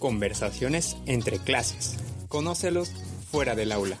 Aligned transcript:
Conversaciones 0.00 0.96
entre 1.04 1.38
clases. 1.38 1.98
Conócelos 2.28 2.90
fuera 3.30 3.54
del 3.54 3.70
aula. 3.70 3.98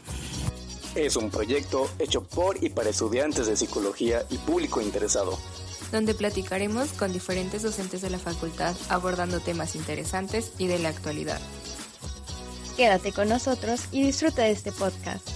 Es 0.94 1.14
un 1.14 1.30
proyecto 1.30 1.90
hecho 1.98 2.24
por 2.24 2.64
y 2.64 2.70
para 2.70 2.88
estudiantes 2.88 3.46
de 3.46 3.54
psicología 3.54 4.22
y 4.30 4.38
público 4.38 4.80
interesado. 4.80 5.38
Donde 5.92 6.14
platicaremos 6.14 6.94
con 6.94 7.12
diferentes 7.12 7.62
docentes 7.62 8.00
de 8.00 8.08
la 8.08 8.18
facultad 8.18 8.74
abordando 8.88 9.40
temas 9.40 9.76
interesantes 9.76 10.54
y 10.56 10.68
de 10.68 10.78
la 10.78 10.88
actualidad. 10.88 11.38
Quédate 12.78 13.12
con 13.12 13.28
nosotros 13.28 13.82
y 13.92 14.02
disfruta 14.02 14.44
de 14.44 14.52
este 14.52 14.72
podcast. 14.72 15.28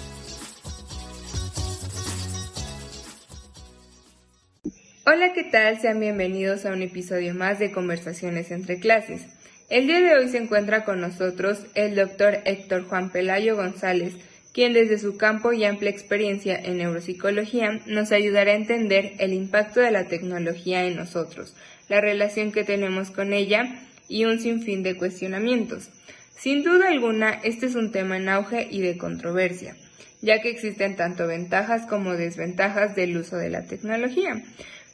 Hola, 5.05 5.35
¿qué 5.35 5.45
tal? 5.45 5.79
Sean 5.79 6.01
bienvenidos 6.01 6.65
a 6.65 6.73
un 6.73 6.81
episodio 6.81 7.35
más 7.35 7.59
de 7.59 7.71
Conversaciones 7.71 8.51
entre 8.51 8.81
clases. 8.81 9.34
El 9.71 9.87
día 9.87 10.01
de 10.01 10.15
hoy 10.15 10.29
se 10.29 10.37
encuentra 10.37 10.85
con 10.85 11.01
nosotros 11.01 11.65
el 11.75 11.95
doctor 11.97 12.41
Héctor 12.45 12.85
Juan 12.85 13.11
Pelayo 13.11 13.57
González, 13.57 14.13
quien 14.53 14.75
desde 14.75 14.99
su 14.99 15.17
campo 15.17 15.55
y 15.55 15.65
amplia 15.65 15.91
experiencia 15.91 16.55
en 16.55 16.77
neuropsicología 16.77 17.81
nos 17.87 18.13
ayudará 18.13 18.53
a 18.53 18.57
entender 18.57 19.13
el 19.19 19.33
impacto 19.33 19.81
de 19.81 19.91
la 19.91 20.05
tecnología 20.05 20.85
en 20.85 20.97
nosotros, 20.97 21.57
la 21.89 22.03
relación 22.03 22.53
que 22.53 22.63
tenemos 22.63 23.11
con 23.11 23.33
ella 23.33 23.81
y 24.07 24.27
un 24.27 24.39
sinfín 24.39 24.83
de 24.83 24.99
cuestionamientos. 24.99 25.89
Sin 26.37 26.63
duda 26.63 26.89
alguna, 26.89 27.31
este 27.43 27.65
es 27.65 27.75
un 27.75 27.91
tema 27.91 28.19
en 28.19 28.29
auge 28.29 28.69
y 28.71 28.83
de 28.83 28.99
controversia, 28.99 29.77
ya 30.21 30.43
que 30.43 30.51
existen 30.51 30.95
tanto 30.95 31.27
ventajas 31.27 31.87
como 31.87 32.13
desventajas 32.13 32.95
del 32.95 33.17
uso 33.17 33.39
de 33.39 33.49
la 33.49 33.65
tecnología. 33.65 34.43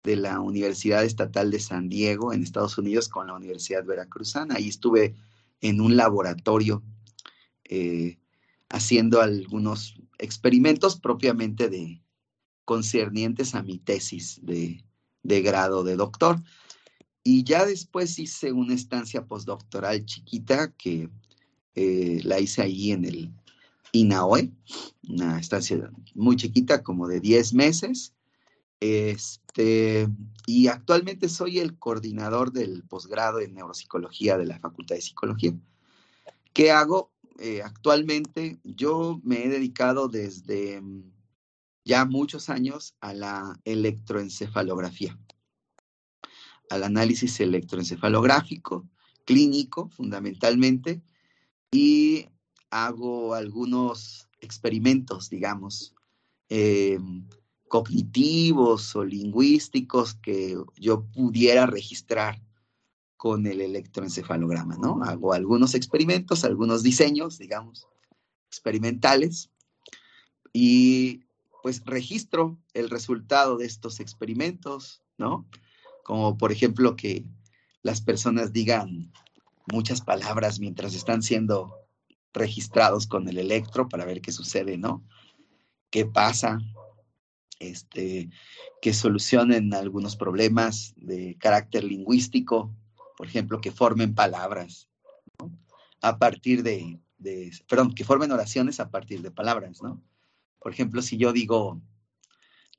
de 0.04 0.18
la 0.18 0.40
Universidad 0.42 1.06
Estatal 1.06 1.50
de 1.50 1.60
San 1.60 1.88
Diego 1.88 2.34
en 2.34 2.44
Estados 2.44 2.78
Unidos 2.78 3.08
con 3.08 3.28
la 3.28 3.34
Universidad 3.34 3.86
Veracruzana. 3.86 4.56
Ahí 4.56 4.68
estuve 4.68 5.16
en 5.62 5.80
un 5.80 5.96
laboratorio 5.96 6.84
eh, 7.64 8.18
haciendo 8.70 9.22
algunos 9.22 9.96
experimentos 10.18 11.00
propiamente 11.00 11.70
de 11.70 12.02
concernientes 12.66 13.56
a 13.56 13.64
mi 13.64 13.78
tesis 13.78 14.42
de, 14.44 14.84
grado 15.24 15.84
de 15.86 15.96
doctor. 15.96 16.44
Y 17.24 17.46
ya 17.46 17.66
después 17.66 18.20
hice 18.20 18.52
una 18.52 18.74
estancia 18.74 19.26
postdoctoral 19.26 20.06
chiquita 20.06 20.74
que 20.74 21.10
eh, 21.76 22.20
la 22.24 22.42
hice 22.42 22.62
ahí 22.62 22.92
en 22.92 23.06
el 23.06 23.34
INAOE, 23.94 24.52
una 25.08 25.40
estancia 25.40 25.90
muy 26.14 26.36
chiquita, 26.36 26.84
como 26.84 27.08
de 27.08 27.22
10 27.22 27.54
meses. 27.54 28.14
Este, 29.56 30.08
y 30.48 30.68
actualmente 30.68 31.30
soy 31.30 31.60
el 31.60 31.78
coordinador 31.78 32.52
del 32.52 32.84
posgrado 32.84 33.40
en 33.40 33.54
neuropsicología 33.54 34.36
de 34.36 34.48
la 34.48 34.58
Facultad 34.58 34.96
de 34.96 35.02
Psicología. 35.02 35.54
¿Qué 36.54 36.72
hago? 36.72 37.12
Eh, 37.38 37.62
actualmente 37.64 38.60
yo 38.64 39.20
me 39.24 39.46
he 39.46 39.50
dedicado 39.50 40.08
desde 40.08 40.82
mm, 40.82 41.04
ya 41.86 42.06
muchos 42.06 42.50
años 42.50 42.96
a 43.00 43.14
la 43.14 43.60
electroencefalografía, 43.64 45.20
al 46.72 46.84
análisis 46.84 47.40
electroencefalográfico, 47.40 48.90
clínico 49.24 49.88
fundamentalmente, 49.90 51.04
y 51.72 52.28
hago 52.72 53.36
algunos 53.36 54.28
experimentos, 54.42 55.30
digamos, 55.30 55.94
em, 56.50 57.28
cognitivos 57.74 58.96
o 58.96 59.04
lingüísticos 59.04 60.14
que 60.14 60.56
yo 60.76 61.06
pudiera 61.06 61.66
registrar 61.66 62.40
con 63.18 63.48
el 63.48 63.62
electroencefalograma, 63.62 64.78
¿no? 64.78 65.04
Hago 65.04 65.34
algunos 65.34 65.74
experimentos, 65.74 66.44
algunos 66.44 66.84
diseños, 66.84 67.40
digamos, 67.40 67.88
experimentales, 68.48 69.50
y 70.54 71.24
pues 71.64 71.84
registro 71.84 72.60
el 72.76 72.92
resultado 72.92 73.58
de 73.58 73.66
estos 73.66 74.00
experimentos, 74.00 75.02
¿no? 75.18 75.50
Como 76.04 76.38
por 76.38 76.52
ejemplo 76.52 76.96
que 76.96 77.26
las 77.82 78.02
personas 78.02 78.54
digan 78.54 79.12
muchas 79.66 80.02
palabras 80.02 80.60
mientras 80.60 80.94
están 80.94 81.24
siendo 81.24 81.74
registrados 82.36 83.08
con 83.08 83.28
el 83.28 83.40
electro 83.40 83.90
para 83.90 84.06
ver 84.06 84.22
qué 84.22 84.32
sucede, 84.32 84.78
¿no? 84.78 85.04
¿Qué 85.90 86.06
pasa? 86.06 86.60
Este, 87.70 88.30
que 88.82 88.94
solucionen 88.94 89.74
algunos 89.74 90.16
problemas 90.16 90.94
de 90.98 91.38
carácter 91.40 91.84
lingüístico, 91.84 92.76
por 93.18 93.28
ejemplo, 93.28 93.62
que 93.62 93.72
formen 93.72 94.16
palabras, 94.16 94.90
a 96.02 96.18
partir 96.18 96.64
de, 96.64 97.00
perdón, 97.68 97.94
que 97.94 98.04
formen 98.04 98.32
oraciones 98.32 98.80
a 98.80 98.90
partir 98.90 99.22
de 99.22 99.32
palabras, 99.32 99.82
¿no? 99.82 100.04
Por 100.60 100.74
ejemplo, 100.74 101.02
si 101.02 101.18
yo 101.18 101.32
digo 101.34 101.82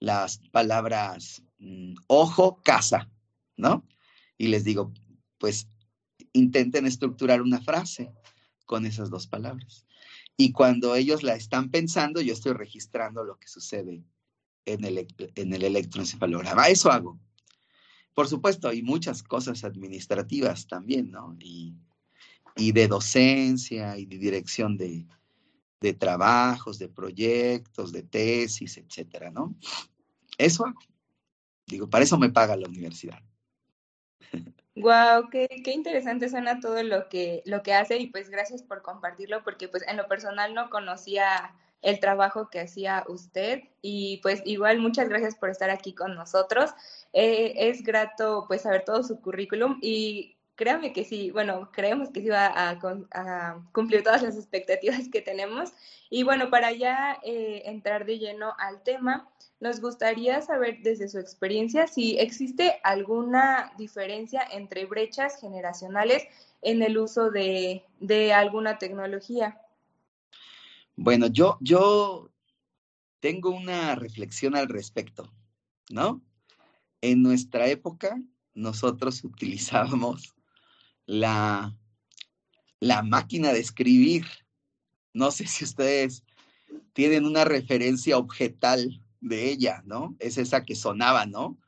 las 0.00 0.38
palabras 0.50 1.42
mm, 1.58 1.94
ojo, 2.06 2.60
casa, 2.62 3.10
¿no? 3.56 3.86
Y 4.36 4.48
les 4.48 4.64
digo, 4.64 4.92
pues 5.38 5.68
intenten 6.32 6.86
estructurar 6.86 7.40
una 7.40 7.60
frase 7.60 8.12
con 8.66 8.86
esas 8.86 9.10
dos 9.10 9.26
palabras. 9.26 9.86
Y 10.36 10.52
cuando 10.52 10.96
ellos 10.96 11.22
la 11.22 11.34
están 11.34 11.70
pensando, 11.70 12.20
yo 12.20 12.32
estoy 12.32 12.52
registrando 12.52 13.24
lo 13.24 13.38
que 13.38 13.48
sucede 13.48 14.02
en 14.66 14.84
el, 14.84 15.06
en 15.34 15.52
el 15.52 15.62
electroencefalograma. 15.64 16.68
Eso 16.68 16.90
hago. 16.90 17.18
Por 18.14 18.28
supuesto, 18.28 18.68
hay 18.68 18.82
muchas 18.82 19.22
cosas 19.22 19.64
administrativas 19.64 20.66
también, 20.66 21.10
¿no? 21.10 21.36
Y, 21.40 21.76
de 22.56 22.86
docencia 22.86 23.98
y 23.98 24.06
de 24.06 24.16
dirección 24.16 24.76
de, 24.76 25.06
de 25.80 25.92
trabajos, 25.92 26.78
de 26.78 26.88
proyectos, 26.88 27.90
de 27.90 28.04
tesis, 28.04 28.76
etcétera, 28.76 29.30
¿no? 29.30 29.56
Eso 30.38 30.64
hago. 30.64 30.78
Digo, 31.66 31.90
para 31.90 32.04
eso 32.04 32.16
me 32.16 32.30
paga 32.30 32.56
la 32.56 32.68
universidad. 32.68 33.20
Wow, 34.76 35.30
qué, 35.30 35.48
qué, 35.64 35.72
interesante 35.72 36.28
suena 36.28 36.60
todo 36.60 36.82
lo 36.82 37.08
que, 37.08 37.42
lo 37.46 37.62
que 37.62 37.74
hace 37.74 37.98
y 37.98 38.08
pues 38.08 38.28
gracias 38.28 38.62
por 38.62 38.82
compartirlo 38.82 39.44
porque 39.44 39.68
pues 39.68 39.84
en 39.86 39.96
lo 39.96 40.08
personal 40.08 40.52
no 40.52 40.68
conocía 40.68 41.54
el 41.84 42.00
trabajo 42.00 42.48
que 42.50 42.60
hacía 42.60 43.04
usted 43.08 43.62
y 43.82 44.18
pues 44.22 44.42
igual 44.46 44.78
muchas 44.78 45.08
gracias 45.08 45.36
por 45.36 45.50
estar 45.50 45.70
aquí 45.70 45.92
con 45.92 46.14
nosotros. 46.14 46.70
Eh, 47.12 47.52
es 47.68 47.82
grato 47.82 48.46
pues 48.48 48.62
saber 48.62 48.84
todo 48.84 49.02
su 49.02 49.20
currículum 49.20 49.78
y 49.82 50.34
créame 50.56 50.94
que 50.94 51.04
sí, 51.04 51.30
bueno, 51.30 51.70
creemos 51.72 52.08
que 52.10 52.22
sí 52.22 52.28
va 52.28 52.52
a, 52.54 53.62
cumplir 53.72 54.02
todas 54.02 54.22
las 54.22 54.36
expectativas 54.36 55.08
que 55.12 55.20
tenemos. 55.20 55.72
Y 56.08 56.22
bueno, 56.22 56.48
para 56.48 56.72
ya 56.72 57.18
eh, 57.22 57.62
entrar 57.66 58.06
de 58.06 58.18
lleno 58.18 58.54
al 58.58 58.82
tema, 58.82 59.28
nos 59.60 59.80
gustaría 59.80 60.40
saber 60.40 60.78
desde 60.82 61.08
su 61.08 61.18
experiencia 61.18 61.86
si 61.86 62.18
existe 62.18 62.80
alguna 62.82 63.72
diferencia 63.76 64.42
entre 64.52 64.86
brechas 64.86 65.38
generacionales 65.38 66.24
en 66.62 66.82
el 66.82 66.96
uso 66.96 67.30
de, 67.30 67.84
de 68.00 68.32
alguna 68.32 68.78
tecnología. 68.78 69.60
Bueno, 70.96 71.26
yo, 71.26 71.58
yo 71.60 72.30
tengo 73.20 73.50
una 73.50 73.94
reflexión 73.94 74.54
al 74.54 74.68
respecto, 74.68 75.32
¿no? 75.90 76.22
En 77.00 77.22
nuestra 77.22 77.66
época, 77.68 78.20
nosotros 78.54 79.24
utilizábamos 79.24 80.34
la, 81.06 81.76
la 82.80 83.02
máquina 83.02 83.52
de 83.52 83.60
escribir. 83.60 84.24
No 85.12 85.30
sé 85.30 85.46
si 85.46 85.64
ustedes 85.64 86.24
tienen 86.92 87.24
una 87.24 87.44
referencia 87.44 88.16
objetal 88.16 89.02
de 89.20 89.50
ella, 89.50 89.82
¿no? 89.84 90.16
Es 90.18 90.38
esa 90.38 90.64
que 90.64 90.76
sonaba, 90.76 91.26
¿no? 91.26 91.58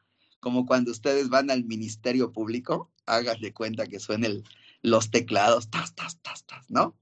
Como 0.41 0.67
cuando 0.67 0.91
ustedes 0.91 1.29
van 1.29 1.51
al 1.51 1.65
Ministerio 1.65 2.33
Público, 2.33 2.93
hagan 3.07 3.41
de 3.41 3.53
cuenta 3.53 3.87
que 3.87 3.99
suenen 3.99 4.45
los 4.83 5.11
teclados, 5.11 5.71
tas, 5.71 5.95
tas, 5.95 6.21
tas, 6.21 6.45
tas, 6.45 6.71
¿no? 6.71 6.97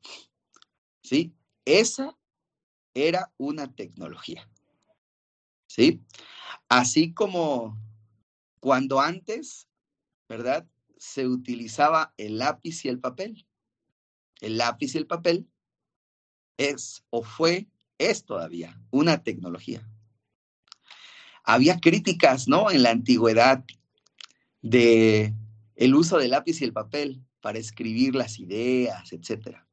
¿Sí? 1.03 1.35
Esa 1.65 2.17
era 2.95 3.33
una 3.37 3.75
tecnología. 3.75 4.49
¿Sí? 5.67 6.03
Así 6.69 7.13
como 7.13 7.79
cuando 8.61 9.01
antes, 9.01 9.69
¿verdad? 10.29 10.67
se 11.05 11.29
utilizaba 11.29 12.15
el 12.17 12.39
lápiz 12.39 12.85
y 12.85 12.89
el 12.89 12.99
papel. 12.99 13.47
El 14.41 14.57
lápiz 14.57 14.95
y 14.95 14.99
el 14.99 15.07
papel 15.07 15.47
es 16.57 17.05
o 17.11 17.23
fue, 17.23 17.69
es 17.99 18.25
todavía 18.25 18.81
una 18.91 19.23
tecnología. 19.23 19.87
Había 21.45 21.79
críticas, 21.79 22.49
¿no? 22.49 22.71
En 22.71 22.83
la 22.83 22.91
antigüedad 22.91 23.65
de 24.63 25.35
el 25.77 25.95
uso 25.95 26.17
del 26.17 26.31
lápiz 26.31 26.61
y 26.61 26.65
el 26.65 26.73
papel 26.73 27.23
para 27.43 27.59
escribir 27.59 28.15
las 28.15 28.39
ideas, 28.39 29.13
etcétera. 29.13 29.64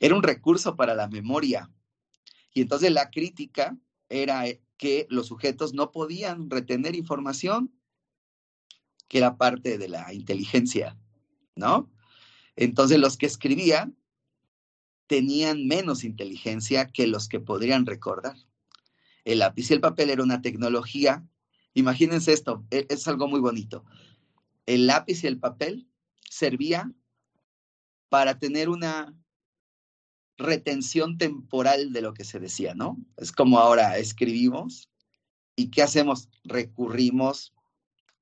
Era 0.00 0.14
un 0.14 0.22
recurso 0.22 0.76
para 0.76 0.94
la 0.94 1.08
memoria. 1.08 1.70
Y 2.54 2.62
entonces 2.62 2.92
la 2.92 3.10
crítica 3.10 3.76
era 4.08 4.44
que 4.76 5.06
los 5.10 5.26
sujetos 5.26 5.74
no 5.74 5.90
podían 5.90 6.50
retener 6.50 6.94
información 6.94 7.72
que 9.08 9.18
era 9.18 9.36
parte 9.36 9.78
de 9.78 9.88
la 9.88 10.12
inteligencia, 10.12 10.96
¿no? 11.56 11.90
Entonces 12.56 12.98
los 12.98 13.16
que 13.16 13.26
escribían 13.26 13.96
tenían 15.06 15.66
menos 15.66 16.04
inteligencia 16.04 16.86
que 16.86 17.06
los 17.06 17.28
que 17.28 17.40
podrían 17.40 17.86
recordar. 17.86 18.36
El 19.24 19.40
lápiz 19.40 19.70
y 19.70 19.74
el 19.74 19.80
papel 19.80 20.10
era 20.10 20.22
una 20.22 20.42
tecnología. 20.42 21.26
Imagínense 21.74 22.32
esto, 22.32 22.64
e, 22.70 22.86
es 22.90 23.08
algo 23.08 23.26
muy 23.26 23.40
bonito. 23.40 23.84
El 24.66 24.86
lápiz 24.86 25.24
y 25.24 25.26
el 25.26 25.38
papel 25.38 25.88
servía 26.28 26.92
para 28.10 28.38
tener 28.38 28.68
una 28.68 29.14
retención 30.38 31.18
temporal 31.18 31.92
de 31.92 32.00
lo 32.00 32.14
que 32.14 32.24
se 32.24 32.38
decía, 32.38 32.74
¿no? 32.74 32.96
Es 33.16 33.32
como 33.32 33.58
ahora 33.58 33.98
escribimos 33.98 34.88
y 35.56 35.70
¿qué 35.70 35.82
hacemos? 35.82 36.28
Recurrimos 36.44 37.52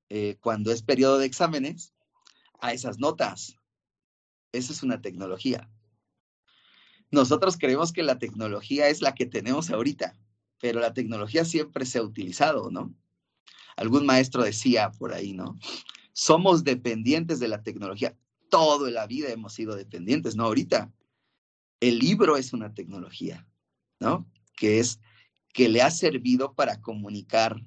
eh, 0.09 0.37
cuando 0.41 0.73
es 0.73 0.83
periodo 0.83 1.19
de 1.19 1.27
exámenes 1.27 1.93
a 2.61 2.73
esas 2.73 2.99
notas. 2.99 3.57
Esa 4.53 4.73
es 4.73 4.83
una 4.83 5.03
tecnología. 5.03 5.69
Nosotros 7.11 7.57
creemos 7.59 7.93
que 7.93 8.03
la 8.03 8.19
tecnología 8.19 8.89
es 8.89 9.03
la 9.03 9.15
que 9.15 9.27
tenemos 9.27 9.71
ahorita, 9.71 10.17
pero 10.61 10.81
la 10.81 10.95
tecnología 10.95 11.45
siempre 11.45 11.85
se 11.85 11.99
ha 11.99 12.03
utilizado, 12.03 12.71
¿no? 12.71 12.95
Algún 13.77 14.07
maestro 14.07 14.43
decía 14.43 14.91
por 14.91 15.13
ahí, 15.13 15.35
¿no? 15.35 15.57
Somos 16.15 16.65
dependientes 16.65 17.39
de 17.41 17.49
la 17.49 17.63
tecnología. 17.63 18.17
Toda 18.49 18.91
la 18.91 19.07
vida 19.07 19.29
hemos 19.29 19.53
sido 19.53 19.77
dependientes, 19.77 20.35
¿no? 20.35 20.45
Ahorita. 20.45 20.91
El 21.81 21.99
libro 21.99 22.37
es 22.37 22.53
una 22.53 22.75
tecnología, 22.75 23.47
¿no? 24.01 24.27
Que 24.57 24.81
es 24.81 25.01
que 25.53 25.69
le 25.69 25.83
ha 25.83 25.91
servido 25.91 26.55
para 26.55 26.81
comunicar 26.81 27.63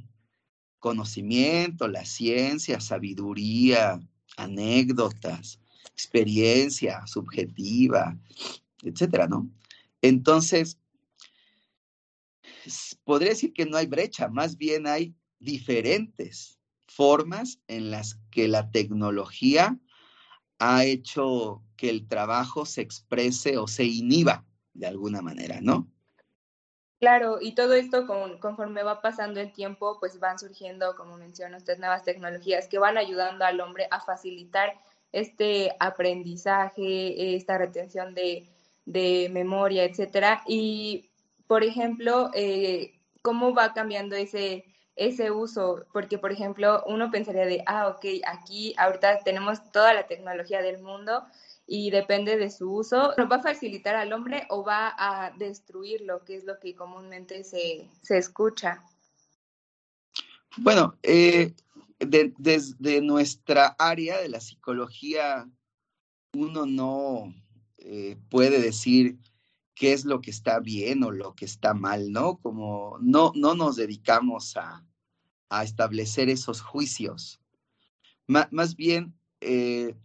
conocimiento, 0.80 1.88
la 1.88 2.06
ciencia, 2.06 2.80
sabiduría, 2.80 4.00
anécdotas, 4.38 5.60
experiencia 5.92 7.06
subjetiva, 7.08 8.18
etcétera, 8.84 9.28
¿no? 9.28 9.50
Entonces, 10.02 10.80
podría 13.04 13.30
decir 13.30 13.54
que 13.54 13.66
no 13.66 13.78
hay 13.78 13.88
brecha, 13.88 14.30
más 14.30 14.58
bien 14.58 14.88
hay 14.88 15.16
diferentes 15.40 16.60
formas 16.88 17.60
en 17.68 17.92
las 17.92 18.20
que 18.32 18.48
la 18.48 18.72
tecnología 18.72 19.80
ha 20.60 20.86
hecho 20.86 21.64
que 21.80 21.90
el 21.90 22.08
trabajo 22.08 22.66
se 22.66 22.82
exprese 22.82 23.58
o 23.58 23.66
se 23.66 23.86
inhiba 23.86 24.44
de 24.74 24.88
alguna 24.88 25.22
manera, 25.22 25.60
¿no? 25.62 25.88
Claro, 27.00 27.38
y 27.40 27.54
todo 27.54 27.74
esto 27.74 28.06
conforme 28.42 28.84
va 28.84 29.02
pasando 29.02 29.40
el 29.40 29.54
tiempo, 29.54 29.98
pues 30.02 30.20
van 30.20 30.38
surgiendo, 30.38 30.98
como 30.98 31.16
menciona 31.16 31.56
usted, 31.56 31.80
nuevas 31.80 32.04
tecnologías 32.04 32.68
que 32.68 32.80
van 32.80 32.98
ayudando 32.98 33.46
al 33.46 33.62
hombre 33.62 33.88
a 33.90 34.02
facilitar 34.02 34.74
este 35.14 35.72
aprendizaje, 35.80 37.36
esta 37.38 37.58
retención 37.58 38.14
de, 38.14 38.50
memoria, 39.32 39.86
etcétera. 39.86 40.44
Y, 40.46 41.10
por 41.48 41.64
ejemplo, 41.64 42.32
eh, 42.34 43.00
¿cómo 43.22 43.54
va 43.54 43.74
cambiando 43.74 44.18
ese, 44.18 44.66
ese 44.98 45.32
uso? 45.32 45.86
Porque, 45.94 46.18
por 46.18 46.34
ejemplo, 46.34 46.84
uno 46.86 47.10
pensaría 47.10 47.46
de, 47.46 47.64
ah, 47.66 47.88
ok, 47.88 48.06
aquí 48.28 48.74
ahorita 48.78 49.20
tenemos 49.24 49.72
toda 49.72 49.94
la 49.94 50.08
tecnología 50.08 50.62
del 50.62 50.82
mundo, 50.82 51.24
y 51.72 51.92
depende 51.92 52.36
de 52.36 52.50
su 52.50 52.72
uso, 52.72 53.14
¿nos 53.16 53.32
va 53.32 53.36
a 53.36 53.44
facilitar 53.44 53.96
al 53.96 54.12
hombre 54.12 54.48
o 54.50 54.64
va 54.64 54.92
a 54.98 55.30
destruirlo, 55.38 56.26
que 56.26 56.36
es 56.36 56.44
lo 56.44 56.60
que 56.60 56.74
comúnmente 56.74 57.44
se, 57.44 57.88
escucha? 58.10 58.84
Bueno, 60.58 60.98
eh, 61.04 61.54
desde 62.00 63.02
nuestra 63.02 63.76
área 63.78 64.20
de 64.20 64.30
la 64.30 64.42
psicología, 64.42 65.48
uno 66.34 66.66
no 66.66 67.36
eh, 67.78 68.18
puede 68.32 68.60
decir 68.60 69.20
qué 69.76 69.94
es 69.94 70.06
lo 70.06 70.22
que 70.22 70.32
está 70.32 70.60
bien 70.60 71.04
o 71.04 71.12
lo 71.12 71.36
que 71.36 71.46
está 71.46 71.76
mal, 71.76 72.12
¿no? 72.12 72.38
Como 72.38 72.98
no, 73.00 73.32
no 73.36 73.54
nos 73.54 73.76
dedicamos 73.76 74.58
a, 74.58 74.84
establecer 75.64 76.30
esos 76.30 76.62
juicios. 76.62 77.40
más 78.28 78.76
bien, 78.76 79.16
eh, 79.42 79.96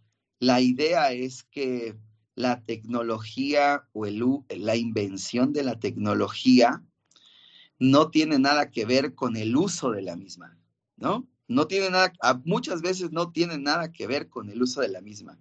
la 0.45 0.61
idea 0.61 1.11
es 1.13 1.43
que 1.45 1.97
la 2.35 2.63
tecnología 2.65 3.89
o 3.95 4.05
el, 4.05 4.23
la 4.51 4.77
invención 4.77 5.55
de 5.55 5.63
la 5.63 5.79
tecnología 5.81 6.83
no 7.79 8.11
tiene 8.11 8.39
nada 8.39 8.71
que 8.71 8.85
ver 8.85 9.15
con 9.15 9.37
el 9.37 9.57
uso 9.57 9.91
de 9.91 10.03
la 10.03 10.17
misma, 10.17 10.59
¿no? 10.97 11.27
No 11.49 11.67
tiene 11.67 11.89
nada, 11.89 12.13
muchas 12.45 12.83
veces 12.83 13.11
no 13.11 13.33
tiene 13.33 13.59
nada 13.59 13.91
que 13.91 14.07
ver 14.07 14.29
con 14.29 14.51
el 14.51 14.63
uso 14.63 14.83
de 14.83 14.89
la 14.89 15.01
misma. 15.01 15.39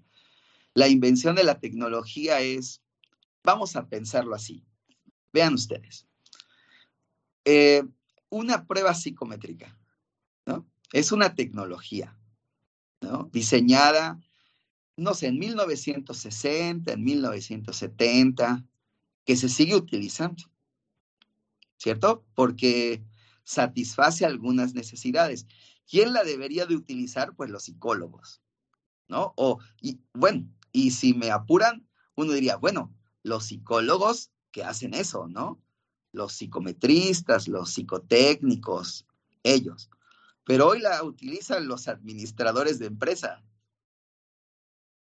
La 0.74 0.88
invención 0.88 1.36
de 1.36 1.44
la 1.44 1.60
tecnología 1.60 2.40
es, 2.40 2.82
vamos 3.44 3.76
a 3.76 3.88
pensarlo 3.88 4.36
así, 4.36 4.64
vean 5.34 5.54
ustedes, 5.56 6.08
eh, 7.44 7.84
una 8.30 8.66
prueba 8.66 8.94
psicométrica, 8.94 9.78
¿no? 10.46 10.66
Es 10.94 11.12
una 11.12 11.36
tecnología, 11.36 12.18
¿no? 13.02 13.30
Diseñada 13.34 14.20
no 14.96 15.14
sé, 15.14 15.28
en 15.28 15.40
1960, 15.40 16.94
en 16.94 17.04
1970, 17.04 18.66
que 19.26 19.36
se 19.36 19.50
sigue 19.50 19.76
utilizando, 19.76 20.44
¿cierto? 21.78 22.26
Porque 22.36 23.04
satisface 23.44 24.26
algunas 24.26 24.74
necesidades. 24.74 25.48
¿Quién 25.90 26.14
la 26.14 26.24
debería 26.24 26.66
de 26.66 26.76
utilizar? 26.76 27.36
Pues 27.36 27.50
los 27.50 27.64
psicólogos, 27.64 28.42
¿no? 29.08 29.34
O, 29.36 29.60
y 29.82 30.00
bueno, 30.14 30.48
y 30.72 30.92
si 30.92 31.14
me 31.14 31.32
apuran, 31.32 31.88
uno 32.16 32.34
diría, 32.34 32.58
bueno, 32.58 32.94
los 33.24 33.46
psicólogos 33.46 34.32
que 34.52 34.64
hacen 34.64 34.94
eso, 34.94 35.28
¿no? 35.28 35.62
Los 36.12 36.34
psicometristas, 36.34 37.48
los 37.48 37.72
psicotécnicos, 37.72 39.06
ellos. 39.44 39.90
Pero 40.46 40.68
hoy 40.68 40.80
la 40.80 41.04
utilizan 41.04 41.68
los 41.68 41.88
administradores 41.88 42.80
de 42.80 42.88
empresa, 42.88 43.44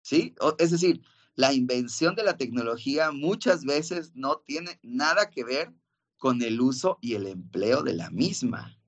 ¿sí? 0.06 0.36
es 0.60 0.70
decir, 0.70 1.02
la 1.34 1.52
invención 1.52 2.14
de 2.14 2.24
la 2.24 2.38
tecnología 2.38 3.12
muchas 3.12 3.66
veces 3.66 4.12
no 4.14 4.38
tiene 4.38 4.80
nada 4.84 5.32
que 5.32 5.44
ver 5.44 5.74
con 6.18 6.44
el 6.44 6.62
uso 6.62 7.00
y 7.02 7.16
el 7.16 7.26
empleo 7.26 7.82
de 7.82 7.96
la 7.96 8.12
misma, 8.12 8.80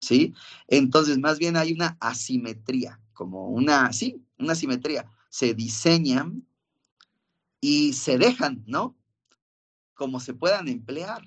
¿sí? 0.00 0.34
Entonces, 0.66 1.18
más 1.18 1.38
bien 1.38 1.56
hay 1.56 1.72
una 1.72 1.96
asimetría, 2.00 3.00
como 3.12 3.50
una, 3.50 3.92
sí, 3.92 4.20
una 4.36 4.54
asimetría. 4.54 5.08
se 5.30 5.54
diseñan 5.54 6.44
y 7.60 7.92
se 7.92 8.18
dejan, 8.18 8.64
¿no? 8.66 8.98
Como 9.94 10.18
se 10.18 10.34
puedan 10.34 10.66
emplear. 10.66 11.22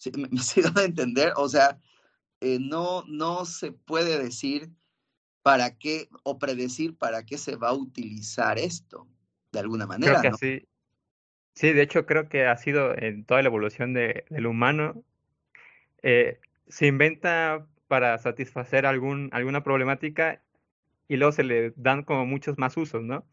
¿Me, 0.16 0.28
me 0.28 0.40
estoy 0.40 0.62
dando 0.62 0.80
a 0.80 0.84
entender? 0.84 1.34
O 1.36 1.46
sea, 1.48 1.78
eh, 2.40 2.58
no, 2.58 3.04
no 3.06 3.44
se 3.44 3.72
puede 3.72 4.18
decir 4.18 4.72
para 5.46 5.78
qué 5.78 6.08
o 6.24 6.40
predecir 6.40 6.96
para 6.96 7.24
qué 7.24 7.38
se 7.38 7.54
va 7.54 7.68
a 7.68 7.72
utilizar 7.72 8.58
esto, 8.58 9.06
de 9.52 9.60
alguna 9.60 9.86
manera. 9.86 10.18
Creo 10.18 10.22
que 10.22 10.30
¿no? 10.30 10.66
Sí, 11.54 11.72
de 11.72 11.82
hecho 11.82 12.04
creo 12.04 12.28
que 12.28 12.46
ha 12.46 12.56
sido 12.56 12.98
en 12.98 13.24
toda 13.24 13.42
la 13.42 13.46
evolución 13.46 13.94
de, 13.94 14.24
del 14.28 14.48
humano, 14.48 15.04
eh, 16.02 16.40
se 16.66 16.88
inventa 16.88 17.64
para 17.86 18.18
satisfacer 18.18 18.86
algún, 18.86 19.28
alguna 19.30 19.62
problemática 19.62 20.42
y 21.06 21.14
luego 21.14 21.30
se 21.30 21.44
le 21.44 21.72
dan 21.76 22.02
como 22.02 22.26
muchos 22.26 22.58
más 22.58 22.76
usos, 22.76 23.04
¿no? 23.04 23.24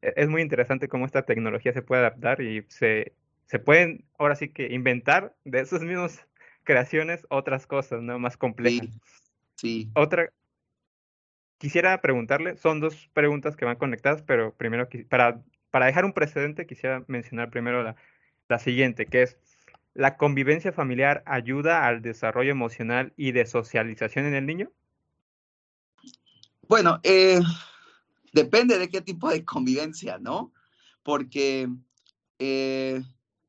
E, 0.00 0.14
es 0.16 0.30
muy 0.30 0.40
interesante 0.40 0.88
cómo 0.88 1.04
esta 1.04 1.26
tecnología 1.26 1.74
se 1.74 1.82
puede 1.82 2.00
adaptar 2.00 2.40
y 2.40 2.64
se, 2.68 3.12
se 3.44 3.58
pueden 3.58 4.06
ahora 4.16 4.36
sí 4.36 4.48
que 4.48 4.72
inventar 4.72 5.36
de 5.44 5.60
esas 5.60 5.82
mismas 5.82 6.26
creaciones 6.64 7.26
otras 7.28 7.66
cosas, 7.66 8.00
¿no? 8.00 8.18
Más 8.18 8.38
complejas. 8.38 8.88
Sí. 8.88 9.00
sí. 9.56 9.90
Otra, 9.92 10.30
quisiera 11.62 12.00
preguntarle, 12.00 12.56
son 12.56 12.80
dos 12.80 13.08
preguntas 13.12 13.54
que 13.54 13.64
van 13.64 13.76
conectadas, 13.76 14.20
pero 14.22 14.52
primero 14.52 14.88
para 15.08 15.40
para 15.70 15.86
dejar 15.86 16.04
un 16.04 16.12
precedente, 16.12 16.66
quisiera 16.66 17.04
mencionar 17.06 17.50
primero 17.50 17.84
la, 17.84 17.94
la 18.48 18.58
siguiente, 18.58 19.06
que 19.06 19.22
es, 19.22 19.38
¿la 19.94 20.16
convivencia 20.16 20.72
familiar 20.72 21.22
ayuda 21.24 21.86
al 21.86 22.02
desarrollo 22.02 22.50
emocional 22.50 23.12
y 23.16 23.30
de 23.30 23.46
socialización 23.46 24.26
en 24.26 24.34
el 24.34 24.44
niño? 24.44 24.72
Bueno, 26.68 27.00
eh, 27.04 27.40
depende 28.32 28.78
de 28.78 28.90
qué 28.90 29.00
tipo 29.00 29.30
de 29.30 29.44
convivencia, 29.44 30.18
¿no? 30.18 30.52
Porque 31.04 31.68
eh, 32.40 33.00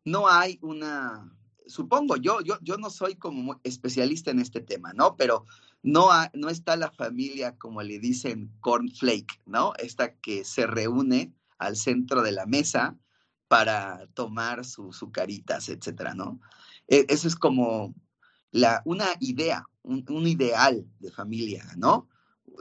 no 0.06 0.30
hay 0.30 0.60
una, 0.62 1.30
supongo, 1.68 2.16
yo, 2.16 2.40
yo, 2.42 2.58
yo 2.62 2.78
no 2.78 2.90
soy 2.90 3.16
como 3.16 3.60
especialista 3.64 4.32
en 4.32 4.40
este 4.40 4.62
tema, 4.62 4.94
¿no? 4.94 5.18
Pero 5.18 5.46
no, 5.84 6.10
no 6.34 6.50
está 6.50 6.78
la 6.78 6.92
familia, 6.92 7.58
como 7.58 7.82
le 7.84 8.00
dicen, 8.00 8.52
cornflake, 8.62 9.42
¿no? 9.46 9.74
Esta 9.78 10.16
que 10.16 10.46
se 10.46 10.66
reúne 10.66 11.34
al 11.58 11.76
centro 11.76 12.22
de 12.24 12.32
la 12.32 12.46
mesa 12.46 12.98
para 13.50 14.08
tomar 14.14 14.66
sus 14.66 14.98
su 14.98 15.12
caritas, 15.12 15.68
etcétera, 15.68 16.16
¿no? 16.16 16.40
E, 16.88 17.06
eso 17.10 17.28
es 17.28 17.36
como 17.36 17.94
la, 18.52 18.82
una 18.86 19.08
idea, 19.20 19.66
un, 19.82 20.06
un 20.10 20.26
ideal 20.26 20.88
de 21.00 21.12
familia, 21.12 21.66
¿no? 21.78 22.08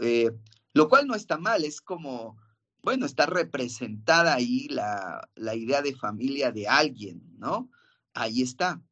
Eh, 0.02 0.32
lo 0.74 0.88
cual 0.88 1.06
no 1.06 1.14
está 1.14 1.38
mal, 1.38 1.64
es 1.64 1.80
como, 1.80 2.36
bueno, 2.82 3.06
está 3.06 3.26
representada 3.26 4.34
ahí 4.34 4.66
la, 4.68 5.28
la 5.36 5.54
idea 5.54 5.80
de 5.80 5.94
familia 5.94 6.50
de 6.50 6.66
alguien, 6.66 7.22
¿no? 7.38 7.70
Ahí 8.14 8.42
está. 8.42 8.82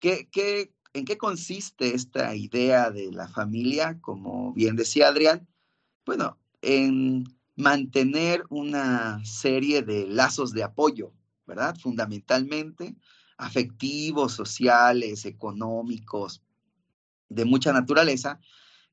¿Qué, 0.00 0.28
qué, 0.32 0.74
¿En 0.94 1.04
qué 1.04 1.16
consiste 1.16 1.94
esta 1.94 2.34
idea 2.34 2.90
de 2.90 3.10
la 3.12 3.28
familia? 3.28 3.98
Como 4.00 4.52
bien 4.52 4.76
decía 4.76 5.08
Adrián, 5.08 5.48
bueno, 6.04 6.38
en 6.60 7.24
mantener 7.56 8.44
una 8.50 9.24
serie 9.24 9.82
de 9.82 10.06
lazos 10.06 10.52
de 10.52 10.62
apoyo, 10.62 11.12
¿verdad? 11.46 11.76
Fundamentalmente 11.78 12.94
afectivos, 13.38 14.32
sociales, 14.34 15.24
económicos, 15.24 16.42
de 17.28 17.44
mucha 17.44 17.72
naturaleza, 17.72 18.38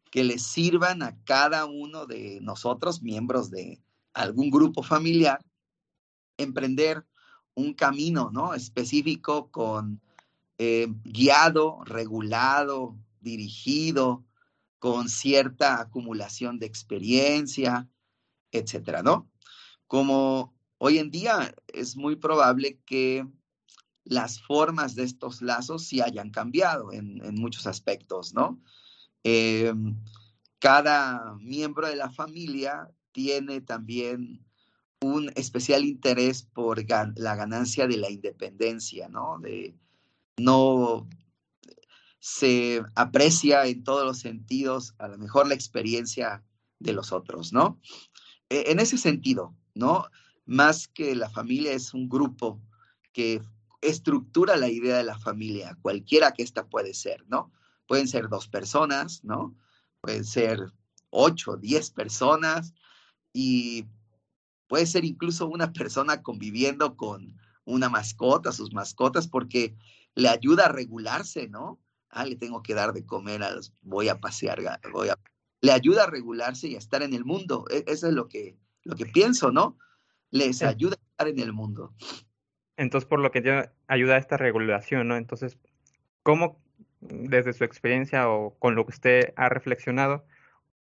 que 0.10 0.24
les 0.24 0.42
sirvan 0.42 1.04
a 1.04 1.22
cada 1.24 1.66
uno 1.66 2.06
de 2.06 2.40
nosotros, 2.42 3.04
miembros 3.04 3.52
de 3.52 3.80
algún 4.14 4.50
grupo 4.50 4.82
familiar, 4.82 5.40
emprender 6.38 7.06
un 7.54 7.74
camino, 7.74 8.32
¿no? 8.32 8.54
Específico 8.54 9.52
con 9.52 10.02
eh, 10.60 10.88
guiado, 11.06 11.84
regulado, 11.86 12.96
dirigido, 13.22 14.26
con 14.78 15.10
cierta 15.10 15.82
acumulación 15.82 16.60
de 16.60 16.66
experiencia, 16.66 17.88
etcétera, 18.52 19.02
¿no? 19.02 19.32
Como 19.88 20.54
hoy 20.78 21.00
en 21.00 21.12
día 21.12 21.56
es 21.68 21.96
muy 21.96 22.18
probable 22.18 22.80
que 22.86 23.26
las 24.04 24.42
formas 24.42 24.96
de 24.96 25.04
estos 25.04 25.42
lazos 25.42 25.86
sí 25.86 26.02
hayan 26.02 26.30
cambiado 26.30 26.92
en, 26.92 27.24
en 27.24 27.36
muchos 27.36 27.66
aspectos, 27.66 28.34
¿no? 28.34 28.62
Eh, 29.24 29.74
cada 30.60 31.36
miembro 31.36 31.88
de 31.88 31.96
la 31.96 32.10
familia 32.10 32.90
tiene 33.14 33.62
también 33.62 34.46
un 35.02 35.32
especial 35.36 35.86
interés 35.86 36.44
por 36.44 36.84
la 36.90 37.36
ganancia 37.36 37.88
de 37.88 37.98
la 37.98 38.10
independencia, 38.10 39.08
¿no? 39.08 39.40
De 39.40 39.74
no 40.40 41.08
se 42.20 42.84
aprecia 42.96 43.66
en 43.66 43.84
todos 43.84 44.06
los 44.06 44.20
sentidos 44.20 44.94
a 44.98 45.08
lo 45.08 45.18
mejor 45.18 45.48
la 45.48 45.56
experiencia 45.56 46.44
de 46.80 46.94
los 46.94 47.12
otros, 47.12 47.54
¿no? 47.54 47.80
E, 48.50 48.72
en 48.72 48.80
ese 48.80 48.98
sentido, 48.98 49.56
¿no? 49.74 50.06
Más 50.46 50.88
que 50.88 51.16
la 51.16 51.30
familia 51.30 51.74
es 51.74 51.94
un 51.94 52.10
grupo 52.10 52.62
que 53.14 53.42
estructura 53.82 54.58
la 54.58 54.70
idea 54.70 54.98
de 54.98 55.04
la 55.04 55.18
familia, 55.18 55.78
cualquiera 55.82 56.34
que 56.34 56.44
ésta 56.44 56.68
puede 56.68 56.94
ser, 56.94 57.26
¿no? 57.28 57.52
Pueden 57.88 58.08
ser 58.08 58.30
dos 58.30 58.48
personas, 58.48 59.24
¿no? 59.24 59.56
Pueden 60.02 60.26
ser 60.26 60.72
ocho, 61.10 61.58
diez 61.58 61.90
personas 61.90 62.74
y 63.34 63.86
puede 64.68 64.86
ser 64.86 65.06
incluso 65.06 65.48
una 65.48 65.72
persona 65.74 66.22
conviviendo 66.22 66.96
con 66.96 67.38
una 67.66 67.90
mascota, 67.90 68.52
sus 68.52 68.74
mascotas, 68.74 69.28
porque 69.28 69.76
le 70.16 70.30
ayuda 70.30 70.66
a 70.66 70.72
regularse, 70.72 71.48
¿no? 71.48 71.80
Ah, 72.10 72.26
le 72.26 72.36
tengo 72.36 72.64
que 72.64 72.74
dar 72.74 72.94
de 72.94 73.06
comer, 73.06 73.44
a 73.44 73.52
los, 73.52 73.74
voy 73.82 74.10
a 74.10 74.20
pasear, 74.20 74.60
voy 74.92 75.10
a 75.10 75.20
le 75.62 75.72
ayuda 75.72 76.04
a 76.04 76.10
regularse 76.10 76.68
y 76.68 76.76
a 76.76 76.78
estar 76.78 77.02
en 77.02 77.14
el 77.14 77.26
mundo. 77.26 77.66
E, 77.70 77.84
eso 77.88 78.08
es 78.08 78.14
lo 78.14 78.28
que, 78.28 78.56
lo 78.84 78.96
que 78.96 79.06
pienso, 79.06 79.52
¿no? 79.52 79.78
Les 80.32 80.62
ayuda 80.64 80.96
a 80.96 81.12
estar 81.12 81.28
en 81.28 81.40
el 81.40 81.54
mundo. 81.54 81.94
Entonces, 82.78 83.08
por 83.08 83.20
lo 83.20 83.32
que 83.32 83.70
ayuda 83.88 84.16
a 84.16 84.20
esta 84.20 84.38
regulación, 84.38 85.08
¿no? 85.08 85.18
Entonces, 85.18 85.58
¿cómo, 86.24 86.62
desde 87.02 87.54
su 87.54 87.64
experiencia 87.64 88.30
o 88.30 88.56
con 88.58 88.76
lo 88.76 88.86
que 88.86 88.94
usted 88.94 89.34
ha 89.36 89.50
reflexionado, 89.50 90.26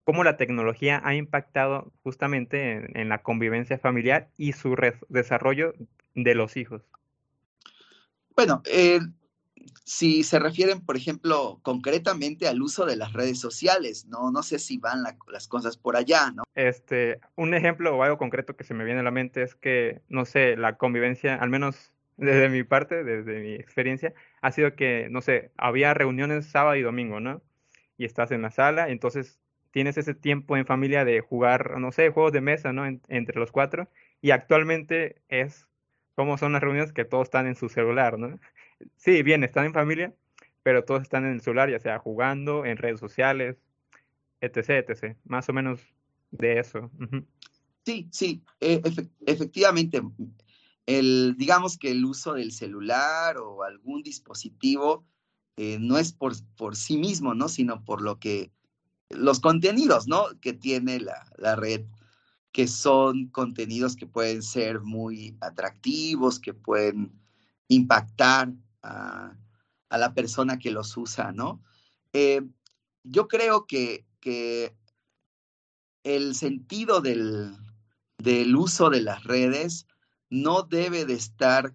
cómo 0.04 0.22
la 0.22 0.36
tecnología 0.36 1.00
ha 1.04 1.14
impactado 1.14 1.92
justamente 2.02 2.72
en, 2.72 2.96
en 2.96 3.08
la 3.08 3.22
convivencia 3.22 3.78
familiar 3.78 4.30
y 4.36 4.52
su 4.52 4.76
desarrollo 5.08 5.74
de 6.14 6.34
los 6.34 6.56
hijos? 6.56 6.82
Bueno, 8.36 8.62
eh, 8.66 9.00
si 9.84 10.22
se 10.22 10.38
refieren, 10.38 10.80
por 10.80 10.96
ejemplo, 10.96 11.60
concretamente 11.62 12.48
al 12.48 12.62
uso 12.62 12.86
de 12.86 12.96
las 12.96 13.12
redes 13.12 13.38
sociales, 13.38 14.06
no, 14.06 14.30
no 14.30 14.42
sé 14.42 14.58
si 14.58 14.78
van 14.78 15.02
la, 15.02 15.16
las 15.28 15.48
cosas 15.48 15.76
por 15.76 15.96
allá, 15.96 16.30
¿no? 16.30 16.42
Este, 16.54 17.20
un 17.36 17.54
ejemplo 17.54 17.96
o 17.96 18.02
algo 18.02 18.18
concreto 18.18 18.56
que 18.56 18.64
se 18.64 18.74
me 18.74 18.84
viene 18.84 19.00
a 19.00 19.04
la 19.04 19.10
mente 19.10 19.42
es 19.42 19.54
que, 19.54 20.02
no 20.08 20.24
sé, 20.24 20.56
la 20.56 20.76
convivencia, 20.76 21.36
al 21.36 21.50
menos 21.50 21.92
desde 22.16 22.48
mi 22.48 22.64
parte, 22.64 23.04
desde 23.04 23.40
mi 23.40 23.54
experiencia, 23.54 24.12
ha 24.40 24.52
sido 24.52 24.74
que, 24.74 25.08
no 25.10 25.20
sé, 25.20 25.52
había 25.56 25.94
reuniones 25.94 26.46
sábado 26.46 26.76
y 26.76 26.82
domingo, 26.82 27.20
¿no? 27.20 27.42
Y 27.96 28.04
estás 28.04 28.30
en 28.32 28.42
la 28.42 28.50
sala, 28.50 28.88
entonces 28.88 29.40
tienes 29.70 29.96
ese 29.98 30.14
tiempo 30.14 30.56
en 30.56 30.66
familia 30.66 31.04
de 31.04 31.20
jugar, 31.20 31.78
no 31.78 31.92
sé, 31.92 32.10
juegos 32.10 32.32
de 32.32 32.40
mesa, 32.40 32.72
¿no? 32.72 32.86
En, 32.86 33.00
entre 33.08 33.38
los 33.38 33.52
cuatro, 33.52 33.88
y 34.20 34.32
actualmente 34.32 35.22
es 35.28 35.68
como 36.18 36.36
son 36.36 36.52
las 36.52 36.60
reuniones 36.60 36.92
que 36.92 37.04
todos 37.04 37.28
están 37.28 37.46
en 37.46 37.54
su 37.54 37.68
celular, 37.68 38.18
¿no? 38.18 38.40
Sí, 38.96 39.22
bien, 39.22 39.44
están 39.44 39.66
en 39.66 39.72
familia, 39.72 40.14
pero 40.62 40.84
todos 40.84 41.02
están 41.02 41.24
en 41.24 41.32
el 41.32 41.40
celular, 41.40 41.70
ya 41.70 41.80
sea 41.80 41.98
jugando, 41.98 42.64
en 42.64 42.76
redes 42.76 43.00
sociales, 43.00 43.56
etc., 44.40 44.88
etc. 44.88 45.16
Más 45.24 45.48
o 45.48 45.52
menos 45.52 45.80
de 46.30 46.58
eso. 46.58 46.90
Sí, 47.84 48.08
sí, 48.12 48.42
e 48.60 48.82
efectivamente. 49.26 50.02
El, 50.86 51.36
digamos 51.36 51.76
que 51.76 51.90
el 51.90 52.04
uso 52.04 52.34
del 52.34 52.52
celular 52.52 53.36
o 53.38 53.62
algún 53.62 54.02
dispositivo 54.02 55.04
eh, 55.56 55.78
no 55.80 55.98
es 55.98 56.12
por, 56.12 56.32
por 56.56 56.76
sí 56.76 56.96
mismo, 56.96 57.34
¿no? 57.34 57.48
Sino 57.48 57.84
por 57.84 58.00
lo 58.00 58.18
que, 58.18 58.52
los 59.10 59.40
contenidos, 59.40 60.06
¿no? 60.06 60.26
Que 60.40 60.52
tiene 60.52 61.00
la, 61.00 61.30
la 61.36 61.56
red, 61.56 61.84
que 62.52 62.68
son 62.68 63.28
contenidos 63.28 63.96
que 63.96 64.06
pueden 64.06 64.42
ser 64.42 64.80
muy 64.80 65.36
atractivos, 65.40 66.40
que 66.40 66.54
pueden 66.54 67.12
impactar 67.68 68.52
a, 68.82 69.36
la 69.90 70.14
persona 70.14 70.58
que 70.58 70.70
los 70.70 70.96
usa, 70.96 71.32
¿no? 71.32 71.62
Eh, 72.12 72.42
yo 73.04 73.28
creo 73.28 73.66
que, 73.66 74.06
que 74.20 74.76
el 76.04 76.34
sentido 76.34 77.00
del, 77.00 77.56
del 78.18 78.54
uso 78.54 78.90
de 78.90 79.00
las 79.00 79.24
redes 79.24 79.86
no 80.30 80.62
debe 80.62 81.04
de 81.06 81.14
estar, 81.14 81.74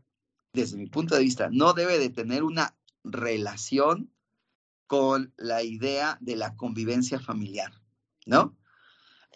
desde 0.54 0.78
mi 0.78 0.88
punto 0.88 1.16
de 1.16 1.22
vista, 1.22 1.50
no 1.52 1.74
debe 1.74 1.98
de 1.98 2.10
tener 2.10 2.44
una 2.44 2.76
relación 3.04 4.12
con 4.86 5.34
la 5.38 5.64
idea 5.64 6.18
de 6.22 6.36
la 6.36 6.56
convivencia 6.56 7.20
familiar, 7.20 7.74
¿no? 8.26 8.56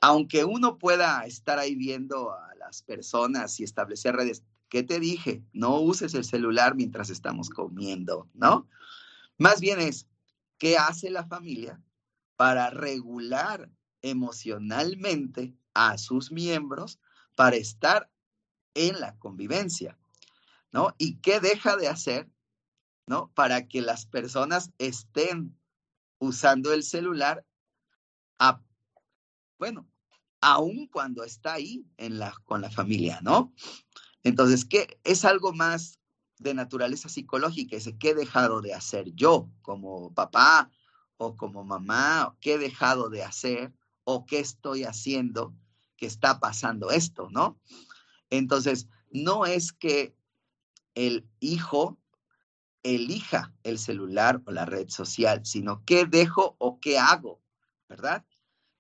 aunque 0.01 0.45
uno 0.45 0.77
pueda 0.77 1.25
estar 1.25 1.59
ahí 1.59 1.75
viendo 1.75 2.31
a 2.31 2.55
las 2.55 2.83
personas 2.83 3.59
y 3.59 3.63
establecer 3.63 4.15
redes, 4.15 4.43
¿qué 4.69 4.83
te 4.83 5.00
dije? 5.00 5.43
No 5.53 5.79
uses 5.79 6.13
el 6.13 6.24
celular 6.24 6.75
mientras 6.75 7.09
estamos 7.09 7.50
comiendo, 7.50 8.29
¿no? 8.33 8.67
Más 9.38 9.59
bien 9.59 9.79
es, 9.79 10.07
¿qué 10.57 10.77
hace 10.77 11.09
la 11.09 11.25
familia 11.25 11.81
para 12.36 12.69
regular 12.69 13.69
emocionalmente 14.01 15.55
a 15.74 15.97
sus 15.97 16.31
miembros 16.31 17.00
para 17.36 17.55
estar 17.55 18.09
en 18.74 19.00
la 19.00 19.17
convivencia, 19.17 19.97
¿no? 20.71 20.95
¿Y 20.97 21.17
qué 21.17 21.39
deja 21.39 21.77
de 21.77 21.88
hacer, 21.88 22.29
¿no? 23.05 23.31
Para 23.33 23.67
que 23.67 23.81
las 23.81 24.05
personas 24.05 24.71
estén 24.77 25.57
usando 26.19 26.74
el 26.74 26.83
celular 26.83 27.45
bueno, 29.57 29.88
aún 30.41 30.88
cuando 30.88 31.24
está 31.24 31.53
ahí 31.53 31.86
en 31.97 32.19
la, 32.19 32.33
con 32.45 32.62
la 32.62 32.69
familia, 32.69 33.19
¿no? 33.21 33.53
Entonces, 34.27 34.65
¿qué 34.65 35.00
es 35.05 35.24
algo 35.24 35.53
más 35.53 36.01
de 36.38 36.53
naturaleza 36.53 37.07
psicológica? 37.07 37.77
Es 37.77 37.89
qué 37.98 38.10
he 38.10 38.13
dejado 38.13 38.60
de 38.60 38.74
hacer 38.74 39.13
yo 39.13 39.50
como 39.62 40.13
papá 40.13 40.69
o 41.15 41.38
como 41.38 41.63
mamá, 41.63 42.36
qué 42.41 42.55
he 42.55 42.57
dejado 42.57 43.10
de 43.10 43.24
hacer 43.24 43.74
o 44.03 44.25
qué 44.25 44.39
estoy 44.39 44.84
haciendo 44.84 45.55
que 45.96 46.07
está 46.07 46.41
pasando 46.41 46.91
esto, 46.91 47.29
¿no? 47.31 47.57
Entonces, 48.29 48.89
no 49.12 49.46
es 49.46 49.72
que 49.72 50.13
el 50.93 51.25
hijo 51.39 51.98
elija 52.84 53.53
el 53.63 53.79
celular 53.79 54.41
o 54.46 54.51
la 54.51 54.65
red 54.65 54.89
social, 54.89 55.46
sino 55.46 55.86
qué 55.86 56.05
dejo 56.05 56.57
o 56.60 56.81
qué 56.81 57.00
hago, 57.00 57.41
¿verdad? 57.88 58.25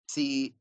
Si 0.07 0.56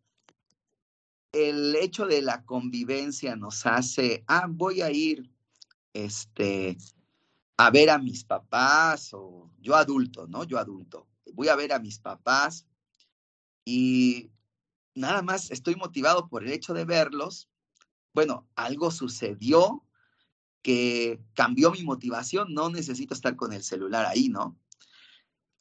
el 1.32 1.76
hecho 1.76 2.06
de 2.06 2.22
la 2.22 2.44
convivencia 2.44 3.36
nos 3.36 3.66
hace, 3.66 4.24
ah, 4.26 4.46
voy 4.48 4.82
a 4.82 4.90
ir 4.90 5.30
este, 5.92 6.76
a 7.56 7.70
ver 7.70 7.90
a 7.90 7.98
mis 7.98 8.24
papás 8.24 9.10
o 9.12 9.50
yo 9.58 9.76
adulto, 9.76 10.26
¿no? 10.26 10.44
Yo 10.44 10.58
adulto. 10.58 11.08
Voy 11.32 11.48
a 11.48 11.56
ver 11.56 11.72
a 11.72 11.78
mis 11.78 11.98
papás 11.98 12.66
y 13.64 14.30
nada 14.94 15.22
más 15.22 15.50
estoy 15.50 15.74
motivado 15.76 16.28
por 16.28 16.44
el 16.44 16.52
hecho 16.52 16.74
de 16.74 16.84
verlos. 16.84 17.48
Bueno, 18.12 18.48
algo 18.54 18.90
sucedió 18.90 19.84
que 20.62 21.20
cambió 21.34 21.70
mi 21.70 21.82
motivación, 21.82 22.52
no 22.52 22.70
necesito 22.70 23.14
estar 23.14 23.36
con 23.36 23.52
el 23.52 23.62
celular 23.62 24.06
ahí, 24.06 24.28
¿no? 24.28 24.58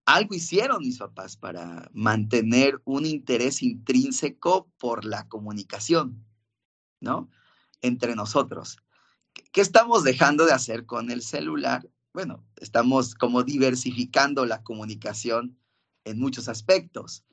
Algo 0.05 0.35
hicieron 0.35 0.79
mis 0.79 1.00
papás 1.00 1.35
para 1.35 1.89
mantener 1.93 2.81
un 2.85 3.05
interés 3.05 3.63
intrínseco 3.63 4.69
por 4.77 5.03
la 5.03 5.27
comunicación, 5.27 6.24
¿no? 7.00 7.29
Entre 7.81 8.15
nosotros. 8.15 8.77
¿Qué 9.51 9.62
estamos 9.62 10.03
dejando 10.03 10.45
de 10.45 10.53
hacer 10.53 10.85
con 10.85 11.12
el 11.12 11.21
celular? 11.21 11.89
Bueno, 12.13 12.45
estamos 12.57 13.15
como 13.15 13.43
diversificando 13.43 14.45
la 14.45 14.63
comunicación 14.63 15.57
en 16.05 16.19
muchos 16.19 16.47
aspectos. 16.47 17.25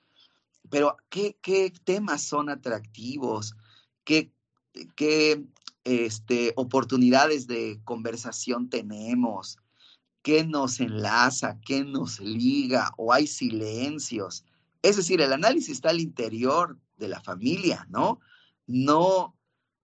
Pero, 0.71 0.97
¿qué, 1.09 1.73
temas 1.85 2.23
son 2.23 2.49
atractivos? 2.49 3.55
¿Qué, 4.05 4.33
qué 4.97 5.45
este, 5.85 6.53
oportunidades 6.57 7.47
de 7.47 7.81
conversación 7.85 8.71
tenemos? 8.71 9.59
Qué 10.23 10.45
nos 10.45 10.81
enlaza, 10.81 11.59
qué 11.65 11.85
nos 11.85 12.21
liga, 12.21 12.93
o 12.97 13.13
hay 13.13 13.27
silencios. 13.27 14.45
Es 14.83 14.97
decir, 14.97 15.21
el 15.21 15.33
análisis 15.33 15.71
está 15.71 15.91
al 15.91 16.01
interior 16.01 16.79
de 16.97 17.09
la 17.09 17.21
familia, 17.21 17.87
¿no? 17.91 18.21
No, 18.67 19.37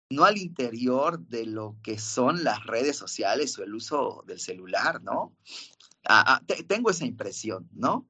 no 0.09 0.23
al 0.23 0.37
interior 0.37 1.19
de 1.19 1.45
lo 1.45 1.77
que 1.83 1.97
son 1.97 2.43
las 2.43 2.65
redes 2.65 2.95
sociales 2.95 3.57
o 3.57 3.63
el 3.63 3.73
uso 3.73 4.23
del 4.27 4.39
celular, 4.39 5.01
¿no? 5.01 5.35
Ah, 6.07 6.39
ah, 6.39 6.41
tengo 6.67 6.89
esa 6.89 7.05
impresión, 7.05 7.67
¿no? 7.73 8.07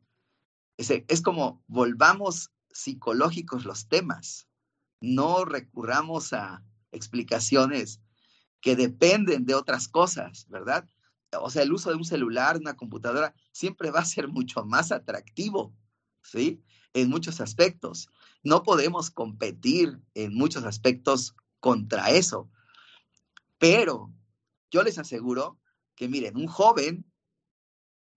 Es, 0.77 0.91
es 0.91 1.22
como 1.22 1.63
volvamos 1.67 2.51
psicológicos 2.69 3.65
los 3.65 3.88
temas, 3.88 4.47
no 5.02 5.45
recurramos 5.45 6.34
a 6.34 6.63
explicaciones 6.91 8.02
que 8.62 8.75
dependen 8.75 9.45
de 9.45 9.56
otras 9.56 9.88
cosas, 9.88 10.47
¿verdad? 10.49 10.88
O 11.32 11.50
sea, 11.50 11.63
el 11.63 11.74
uso 11.74 11.90
de 11.90 11.96
un 11.96 12.06
celular, 12.06 12.58
una 12.58 12.76
computadora, 12.76 13.34
siempre 13.52 13.92
va 13.92 14.00
a 14.00 14.06
ser 14.06 14.28
mucho 14.28 14.63
más 14.66 14.92
atractivo, 14.92 15.76
¿sí? 16.24 16.63
En 16.94 17.10
muchos 17.10 17.42
aspectos. 17.42 18.10
No 18.44 18.63
podemos 18.63 19.10
competir 19.10 20.00
en 20.13 20.34
muchos 20.34 20.63
aspectos 20.63 21.36
contra 21.60 22.12
eso. 22.12 22.50
Pero 23.58 24.13
yo 24.72 24.84
les 24.84 24.98
aseguro 24.98 25.60
que, 25.96 26.08
miren, 26.08 26.38
un 26.38 26.48
joven, 26.48 27.06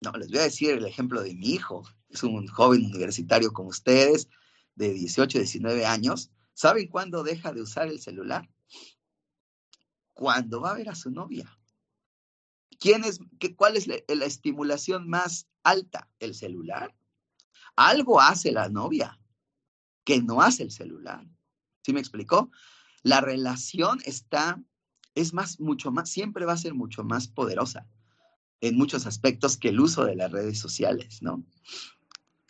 no, 0.01 0.12
les 0.12 0.29
voy 0.29 0.38
a 0.38 0.44
decir 0.44 0.70
el 0.70 0.87
ejemplo 0.87 1.23
de 1.23 1.35
mi 1.35 1.51
hijo, 1.51 1.83
es 2.09 2.23
un 2.23 2.46
joven 2.46 2.85
universitario 2.87 3.53
como 3.53 3.70
ustedes, 3.70 4.29
de 4.75 4.92
18, 4.92 5.38
19 5.38 5.85
años, 5.85 6.31
¿saben 6.55 6.88
cuándo 6.88 7.23
deja 7.23 7.53
de 7.53 7.62
usar 7.62 7.88
el 7.88 8.01
celular? 8.01 8.49
Cuando 10.12 10.61
va 10.61 10.70
a 10.70 10.75
ver 10.75 10.88
a 10.88 10.94
su 10.94 11.11
novia. 11.11 11.60
¿Quién 12.80 13.04
es, 13.04 13.20
qué, 13.38 13.54
¿Cuál 13.54 13.76
es 13.76 13.86
la, 13.86 14.24
estimulación 14.24 15.08
más 15.08 15.46
alta? 15.62 16.08
¿El 16.18 16.34
celular? 16.34 16.96
Algo 17.76 18.20
hace 18.20 18.50
la 18.52 18.70
novia 18.70 19.20
que 20.02 20.22
no 20.22 20.40
hace 20.40 20.62
el 20.62 20.70
celular. 20.70 21.24
¿Sí 21.82 21.92
me 21.92 22.00
explicó? 22.00 22.50
La 23.02 23.20
relación 23.20 24.00
está, 24.04 24.60
es 25.14 25.34
más, 25.34 25.60
mucho 25.60 25.92
más, 25.92 26.10
siempre 26.10 26.46
va 26.46 26.54
a 26.54 26.58
ser 26.58 26.74
mucho 26.74 27.04
más 27.04 27.28
poderosa 27.28 27.86
en 28.62 28.76
muchos 28.76 29.06
aspectos 29.06 29.58
que 29.58 29.68
el 29.68 29.80
uso 29.80 30.04
de 30.06 30.16
las 30.16 30.32
redes 30.32 30.58
sociales, 30.58 31.22
¿no? 31.22 31.44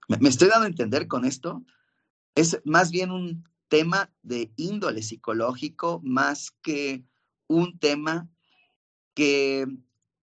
¿Me, 0.09 0.17
me 0.19 0.29
estoy 0.29 0.49
dando 0.49 0.65
a 0.65 0.69
entender 0.71 1.09
con 1.09 1.25
esto? 1.25 1.65
Es 2.37 2.61
más 2.65 2.93
bien 2.93 3.11
un 3.11 3.49
tema 3.69 4.13
de 4.23 4.53
índole 4.57 5.03
psicológico 5.03 6.01
más 6.05 6.53
que 6.63 7.05
un 7.49 7.79
tema 7.81 8.29
que 9.15 9.67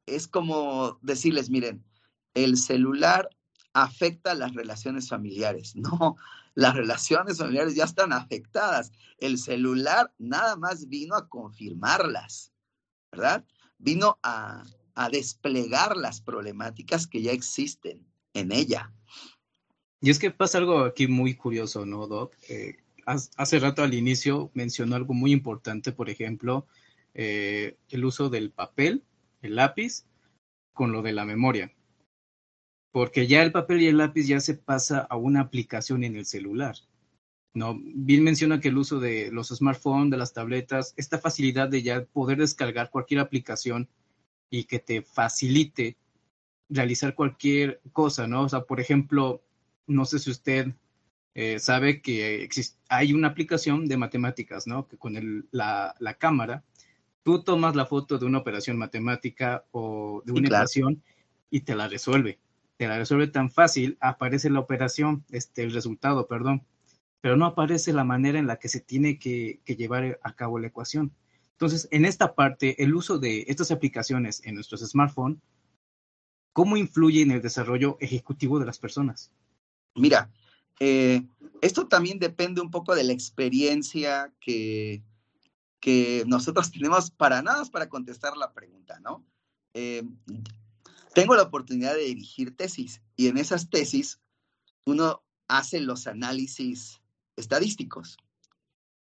es 0.06 0.28
como 0.28 0.98
decirles, 1.02 1.50
miren, 1.50 1.84
el 2.34 2.56
celular 2.56 3.28
afecta 3.72 4.34
las 4.34 4.54
relaciones 4.54 5.08
familiares. 5.08 5.74
No, 5.86 6.16
las 6.54 6.74
relaciones 6.74 7.38
familiares 7.38 7.74
ya 7.74 7.84
están 7.84 8.12
afectadas. 8.12 8.90
El 9.18 9.36
celular 9.36 10.12
nada 10.18 10.56
más 10.56 10.88
vino 10.88 11.14
a 11.14 11.28
confirmarlas, 11.28 12.52
¿verdad? 13.12 13.44
Vino 13.78 14.18
a, 14.22 14.64
desplegar 15.12 15.94
las 15.94 16.22
problemáticas 16.22 17.06
que 17.06 17.20
ya 17.20 17.32
existen 17.32 18.06
en 18.32 18.50
ella. 18.50 18.94
Y 20.00 20.08
es 20.08 20.18
que 20.18 20.30
pasa 20.30 20.56
algo 20.56 20.80
aquí 20.80 21.06
muy 21.06 21.34
curioso, 21.34 21.84
¿no, 21.84 22.06
Doc? 22.06 22.34
Eh, 22.48 22.78
hace 23.04 23.58
rato 23.58 23.82
al 23.82 23.92
inicio 23.92 24.50
mencionó 24.54 24.96
algo 24.96 25.12
muy 25.12 25.32
importante, 25.32 25.92
por 25.92 26.08
ejemplo, 26.08 26.66
eh, 27.12 27.76
el 27.90 28.06
uso 28.06 28.30
del 28.30 28.50
papel 28.50 29.04
lápiz 29.54 30.04
con 30.72 30.92
lo 30.92 31.02
de 31.02 31.12
la 31.12 31.24
memoria. 31.24 31.72
Porque 32.90 33.26
ya 33.26 33.42
el 33.42 33.52
papel 33.52 33.82
y 33.82 33.86
el 33.86 33.98
lápiz 33.98 34.26
ya 34.26 34.40
se 34.40 34.54
pasa 34.54 35.00
a 35.00 35.16
una 35.16 35.40
aplicación 35.40 36.04
en 36.04 36.16
el 36.16 36.26
celular. 36.26 36.76
¿no? 37.54 37.78
Bien 37.82 38.22
menciona 38.22 38.60
que 38.60 38.68
el 38.68 38.78
uso 38.78 39.00
de 39.00 39.30
los 39.32 39.48
smartphones, 39.48 40.10
de 40.10 40.18
las 40.18 40.32
tabletas, 40.32 40.94
esta 40.96 41.18
facilidad 41.18 41.68
de 41.68 41.82
ya 41.82 42.04
poder 42.04 42.38
descargar 42.38 42.90
cualquier 42.90 43.20
aplicación 43.20 43.88
y 44.50 44.64
que 44.64 44.78
te 44.78 45.02
facilite 45.02 45.96
realizar 46.68 47.14
cualquier 47.14 47.80
cosa, 47.92 48.26
¿no? 48.26 48.42
O 48.42 48.48
sea, 48.48 48.62
por 48.62 48.80
ejemplo, 48.80 49.42
no 49.86 50.04
sé 50.04 50.18
si 50.18 50.30
usted 50.30 50.74
eh, 51.34 51.58
sabe 51.58 52.00
que 52.00 52.48
hay 52.88 53.12
una 53.12 53.28
aplicación 53.28 53.86
de 53.86 53.96
matemáticas, 53.96 54.66
¿no? 54.66 54.88
Que 54.88 54.96
con 54.96 55.16
el, 55.16 55.46
la, 55.50 55.94
la, 55.98 56.14
cámara 56.14 56.64
tú 57.26 57.42
tomas 57.42 57.74
la 57.74 57.86
foto 57.86 58.18
de 58.18 58.24
una 58.24 58.38
operación 58.38 58.78
matemática 58.78 59.64
o 59.72 60.22
de 60.24 60.30
una 60.30 60.46
ecuación 60.46 61.02
y 61.50 61.62
te 61.62 61.74
la 61.74 61.88
resuelve. 61.88 62.38
Te 62.76 62.86
la 62.86 62.98
resuelve 62.98 63.26
tan 63.26 63.50
fácil, 63.50 63.98
aparece 64.00 64.48
la 64.48 64.60
operación, 64.60 65.24
este, 65.30 65.64
el 65.64 65.72
resultado, 65.72 66.28
perdón, 66.28 66.64
pero 67.20 67.36
no 67.36 67.44
aparece 67.44 67.92
la 67.92 68.04
manera 68.04 68.38
en 68.38 68.46
la 68.46 68.60
que 68.60 68.68
se 68.68 68.78
tiene 68.78 69.18
que, 69.18 69.58
llevar 69.66 70.20
a 70.22 70.36
cabo 70.36 70.60
la 70.60 70.68
ecuación. 70.68 71.10
Entonces, 71.50 71.88
en 71.90 72.04
esta 72.04 72.36
parte, 72.36 72.80
el 72.80 72.94
uso 72.94 73.18
de 73.18 73.44
estas 73.48 73.72
aplicaciones 73.72 74.40
en 74.44 74.54
nuestros 74.54 74.82
smartphones, 74.82 75.38
¿cómo 76.52 76.76
influye 76.76 77.22
en 77.22 77.32
el 77.32 77.42
desarrollo 77.42 77.96
ejecutivo 77.98 78.60
de 78.60 78.66
las 78.66 78.78
personas? 78.78 79.32
Mira, 79.96 80.30
eh, 80.78 81.26
esto 81.60 81.88
también 81.88 82.20
depende 82.20 82.60
un 82.60 82.70
poco 82.70 82.94
de 82.94 83.02
la 83.02 83.12
experiencia 83.12 84.32
que, 84.38 85.02
que 85.86 86.24
nosotros 86.26 86.72
tenemos 86.72 87.12
para 87.12 87.42
nada 87.42 87.64
para 87.66 87.88
contestar 87.88 88.36
la 88.36 88.52
pregunta, 88.52 88.98
¿no? 88.98 89.24
Eh, 89.72 90.02
tengo 91.14 91.36
la 91.36 91.44
oportunidad 91.44 91.94
de 91.94 92.06
dirigir 92.06 92.56
tesis 92.56 93.02
y 93.14 93.28
en 93.28 93.38
esas 93.38 93.70
tesis 93.70 94.20
uno 94.84 95.22
hace 95.46 95.78
los 95.78 96.08
análisis 96.08 97.00
estadísticos, 97.36 98.16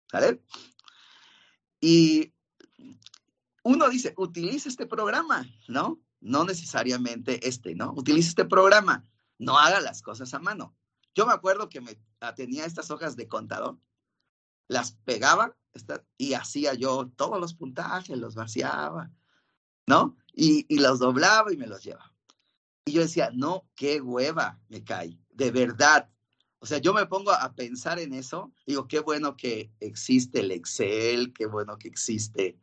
¿Sale? 0.10 0.42
Y 1.82 2.34
uno 3.64 3.90
dice, 3.90 4.14
utiliza 4.16 4.70
este 4.70 4.86
programa, 4.86 5.46
¿no? 5.68 6.00
No 6.22 6.46
necesariamente 6.46 7.50
este, 7.50 7.76
¿no? 7.76 7.92
Utiliza 7.98 8.30
este 8.30 8.46
programa, 8.46 9.06
no 9.38 9.60
haga 9.60 9.82
las 9.82 10.02
cosas 10.02 10.34
a 10.34 10.40
mano. 10.40 10.74
Yo 11.16 11.26
me 11.26 11.34
acuerdo 11.34 11.68
que 11.68 11.82
me 11.82 12.00
tenía 12.38 12.66
estas 12.66 12.92
hojas 12.92 13.18
de 13.18 13.28
contador, 13.28 13.78
las 14.72 14.94
pegaba 15.04 15.54
y 16.18 16.34
hacía 16.34 16.74
yo 16.76 17.12
todos 17.18 17.40
los 17.42 17.54
puntajes, 17.54 18.18
los 18.18 18.36
vaciaba, 18.36 19.12
¿no? 19.86 20.16
Y, 20.34 20.66
y 20.74 20.80
los 20.80 21.00
doblaba 21.00 21.52
y 21.52 21.58
me 21.58 21.68
los 21.68 21.84
llevaba. 21.84 22.14
Y 22.86 22.94
yo 22.94 23.02
decía, 23.02 23.32
no, 23.34 23.68
qué 23.76 24.00
hueva 24.00 24.62
me 24.70 24.82
cae, 24.84 25.20
de 25.30 25.52
verdad. 25.52 26.10
O 26.60 26.66
sea, 26.66 26.78
yo 26.78 26.94
me 26.94 27.06
pongo 27.06 27.32
a 27.32 27.54
pensar 27.54 28.00
en 28.00 28.14
eso, 28.14 28.54
digo, 28.66 28.88
qué 28.88 29.00
bueno 29.02 29.36
que 29.36 29.74
existe 29.82 30.40
el 30.40 30.52
Excel, 30.52 31.34
qué 31.34 31.48
bueno 31.48 31.78
que 31.78 31.90
existe 31.90 32.58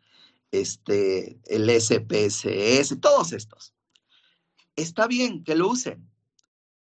este, 0.51 1.38
el 1.44 1.68
SPSS, 1.68 2.99
todos 3.01 3.33
estos. 3.33 3.75
Está 4.77 5.07
bien 5.07 5.44
que 5.44 5.57
lo 5.57 5.68
usen. 5.68 6.09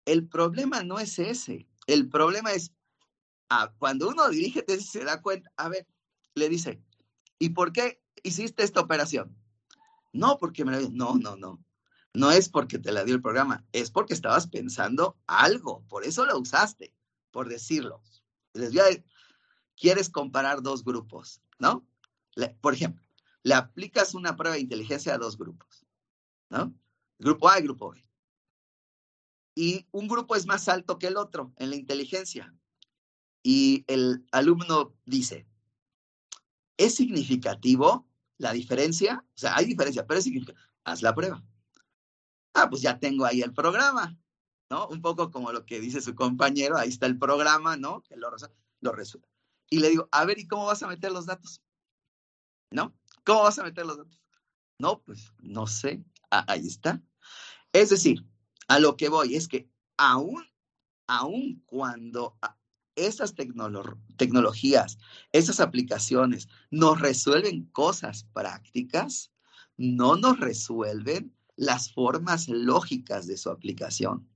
El 0.04 0.26
problema 0.26 0.82
no 0.82 0.98
es 0.98 1.20
ese. 1.20 1.68
El 1.86 2.08
problema 2.08 2.52
es, 2.52 2.72
cuando 3.78 4.08
uno 4.08 4.28
dirige 4.28 4.62
tesis 4.62 4.90
se 4.90 5.04
da 5.04 5.20
cuenta, 5.20 5.50
a 5.56 5.68
ver, 5.68 5.86
le 6.34 6.48
dice, 6.48 6.82
¿y 7.38 7.50
por 7.50 7.72
qué 7.72 8.02
hiciste 8.22 8.62
esta 8.62 8.80
operación? 8.80 9.36
No, 10.12 10.38
porque 10.38 10.64
me 10.64 10.72
lo 10.72 10.90
No, 10.90 11.14
no, 11.14 11.36
no. 11.36 11.64
No 12.14 12.30
es 12.30 12.48
porque 12.48 12.78
te 12.78 12.92
la 12.92 13.04
dio 13.04 13.14
el 13.14 13.22
programa, 13.22 13.64
es 13.72 13.90
porque 13.90 14.12
estabas 14.12 14.46
pensando 14.46 15.16
algo, 15.26 15.82
por 15.88 16.04
eso 16.04 16.26
lo 16.26 16.38
usaste, 16.38 16.94
por 17.30 17.48
decirlo. 17.48 18.02
Les 18.52 18.72
voy 18.72 18.80
a 18.80 19.04
quieres 19.76 20.10
comparar 20.10 20.62
dos 20.62 20.84
grupos, 20.84 21.40
¿no? 21.58 21.86
por 22.60 22.74
ejemplo, 22.74 23.04
le 23.42 23.54
aplicas 23.54 24.14
una 24.14 24.36
prueba 24.36 24.54
de 24.54 24.62
inteligencia 24.62 25.14
a 25.14 25.18
dos 25.18 25.36
grupos, 25.36 25.84
¿no? 26.48 26.74
Grupo 27.18 27.48
A 27.48 27.58
y 27.58 27.62
grupo 27.62 27.90
B. 27.90 28.04
Y 29.54 29.86
un 29.90 30.08
grupo 30.08 30.34
es 30.34 30.46
más 30.46 30.68
alto 30.68 30.98
que 30.98 31.08
el 31.08 31.16
otro 31.16 31.52
en 31.56 31.70
la 31.70 31.76
inteligencia. 31.76 32.54
Y 33.42 33.84
el 33.88 34.24
alumno 34.30 34.94
dice, 35.04 35.46
¿es 36.76 36.94
significativo 36.94 38.08
la 38.38 38.52
diferencia? 38.52 39.24
O 39.34 39.38
sea, 39.38 39.56
hay 39.56 39.66
diferencia, 39.66 40.06
pero 40.06 40.18
es 40.18 40.24
significativo. 40.24 40.64
Haz 40.84 41.02
la 41.02 41.14
prueba. 41.14 41.42
Ah, 42.54 42.68
pues 42.68 42.82
ya 42.82 42.98
tengo 42.98 43.24
ahí 43.24 43.40
el 43.42 43.52
programa, 43.52 44.18
¿no? 44.70 44.88
Un 44.88 45.00
poco 45.00 45.30
como 45.30 45.52
lo 45.52 45.64
que 45.64 45.80
dice 45.80 46.00
su 46.00 46.14
compañero, 46.14 46.76
ahí 46.76 46.88
está 46.88 47.06
el 47.06 47.18
programa, 47.18 47.76
¿no? 47.76 48.02
Que 48.02 48.16
lo, 48.16 48.30
lo 48.80 48.92
resuelve. 48.92 49.28
Y 49.70 49.78
le 49.78 49.88
digo, 49.88 50.08
a 50.12 50.24
ver, 50.24 50.38
¿y 50.38 50.46
cómo 50.46 50.66
vas 50.66 50.82
a 50.82 50.88
meter 50.88 51.12
los 51.12 51.26
datos? 51.26 51.62
¿No? 52.70 52.94
¿Cómo 53.24 53.42
vas 53.42 53.58
a 53.58 53.64
meter 53.64 53.86
los 53.86 53.96
datos? 53.96 54.20
No, 54.78 55.00
pues 55.02 55.32
no 55.38 55.66
sé. 55.66 56.04
Ah, 56.30 56.44
ahí 56.48 56.66
está. 56.66 57.02
Es 57.72 57.90
decir, 57.90 58.26
a 58.68 58.78
lo 58.78 58.96
que 58.96 59.08
voy 59.08 59.34
es 59.34 59.48
que 59.48 59.70
aún, 59.96 60.44
aún 61.06 61.62
cuando 61.66 62.36
esas 62.96 63.34
tecnologías, 64.16 64.98
esas 65.32 65.60
aplicaciones 65.60 66.48
nos 66.70 67.00
resuelven 67.00 67.66
cosas 67.66 68.26
prácticas, 68.32 69.32
no 69.76 70.16
nos 70.16 70.38
resuelven 70.38 71.34
las 71.56 71.92
formas 71.92 72.48
lógicas 72.48 73.26
de 73.26 73.36
su 73.36 73.50
aplicación. 73.50 74.28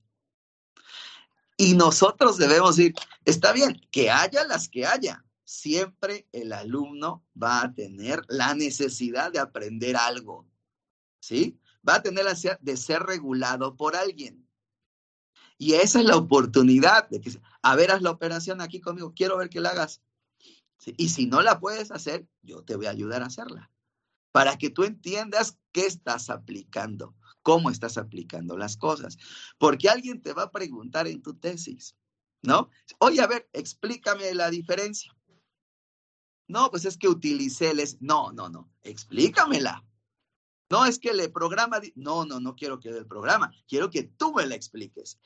Y 1.57 1.75
nosotros 1.75 2.37
debemos 2.37 2.77
decir, 2.77 2.95
está 3.25 3.53
bien, 3.53 3.81
que 3.91 4.11
haya 4.11 4.45
las 4.45 4.69
que 4.69 4.87
haya, 4.87 5.25
siempre 5.45 6.29
el 6.33 6.53
alumno 6.53 7.25
va 7.41 7.63
a 7.63 7.73
tener 7.73 8.23
la 8.29 8.55
necesidad 8.55 9.33
de 9.33 9.39
aprender 9.39 9.97
algo, 9.97 10.47
¿sí? 11.21 11.59
Va 11.89 11.97
a 11.97 12.03
tener 12.03 12.25
la 12.25 12.31
necesidad 12.31 12.61
de 12.61 12.77
ser 12.77 13.03
regulado 13.05 13.77
por 13.77 13.97
alguien. 13.97 14.46
Y 15.59 15.75
esa 15.75 16.01
es 16.01 16.05
la 16.07 16.17
oportunidad 16.17 17.09
de 17.09 17.21
que, 17.21 17.31
a 17.63 17.77
ver, 17.77 17.91
haz 17.91 18.03
la 18.03 18.11
operación 18.11 18.61
aquí 18.61 18.81
conmigo, 18.81 19.15
quiero 19.15 19.39
ver 19.39 19.49
que 19.49 19.61
la 19.61 19.71
hagas. 19.71 20.03
Y 20.97 21.09
si 21.09 21.27
no 21.27 21.43
la 21.43 21.59
puedes 21.59 21.91
hacer, 21.91 22.27
yo 22.43 22.63
te 22.63 22.77
voy 22.77 22.87
a 22.87 22.91
ayudar 22.91 23.23
a 23.23 23.27
hacerla, 23.27 23.71
para 24.33 24.59
que 24.59 24.71
tú 24.71 24.85
entiendas 24.85 25.59
qué 25.73 25.87
estás 25.87 26.29
aplicando, 26.29 27.17
cómo 27.43 27.71
estás 27.71 27.97
aplicando 27.97 28.57
las 28.59 28.77
cosas. 28.77 29.17
Porque 29.59 29.89
alguien 29.89 30.21
te 30.21 30.35
va 30.35 30.45
a 30.45 30.53
preguntar 30.53 31.09
en 31.09 31.23
tu 31.23 31.35
tesis, 31.35 31.97
¿no? 32.43 32.71
Oye, 32.99 33.21
a 33.21 33.27
ver, 33.27 33.49
explícame 33.53 34.35
la 34.35 34.51
diferencia. 34.51 35.17
No, 36.49 36.71
pues 36.71 36.85
es 36.85 36.97
que 36.97 37.09
utilicé 37.09 37.71
el... 37.71 37.83
No, 38.01 38.31
no, 38.33 38.49
no, 38.49 38.71
explícamela. 38.83 39.85
No, 40.71 40.85
es 40.85 40.99
que 40.99 41.15
le 41.15 41.29
programa... 41.29 41.81
No, 41.95 42.25
no, 42.25 42.41
no 42.41 42.57
quiero 42.57 42.81
que 42.81 42.89
el 42.89 43.07
programa, 43.07 43.53
quiero 43.69 43.91
que 43.91 44.03
tú 44.03 44.35
me 44.35 44.47
la 44.47 44.55
expliques. 44.55 45.19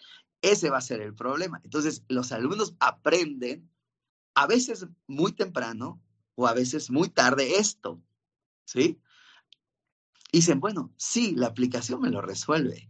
Ese 0.42 0.70
va 0.70 0.78
a 0.78 0.82
ser 0.82 1.00
el 1.00 1.14
problema. 1.14 1.60
Entonces, 1.64 2.04
los 2.08 2.32
alumnos 2.32 2.74
aprenden 2.80 3.70
a 4.34 4.46
veces 4.46 4.86
muy 5.06 5.32
temprano 5.32 6.00
o 6.34 6.46
a 6.46 6.54
veces 6.54 6.90
muy 6.90 7.08
tarde 7.08 7.58
esto, 7.58 8.00
¿sí? 8.64 8.98
Y 10.32 10.38
dicen, 10.38 10.60
bueno, 10.60 10.92
sí, 10.96 11.34
la 11.34 11.48
aplicación 11.48 12.00
me 12.00 12.10
lo 12.10 12.22
resuelve, 12.22 12.88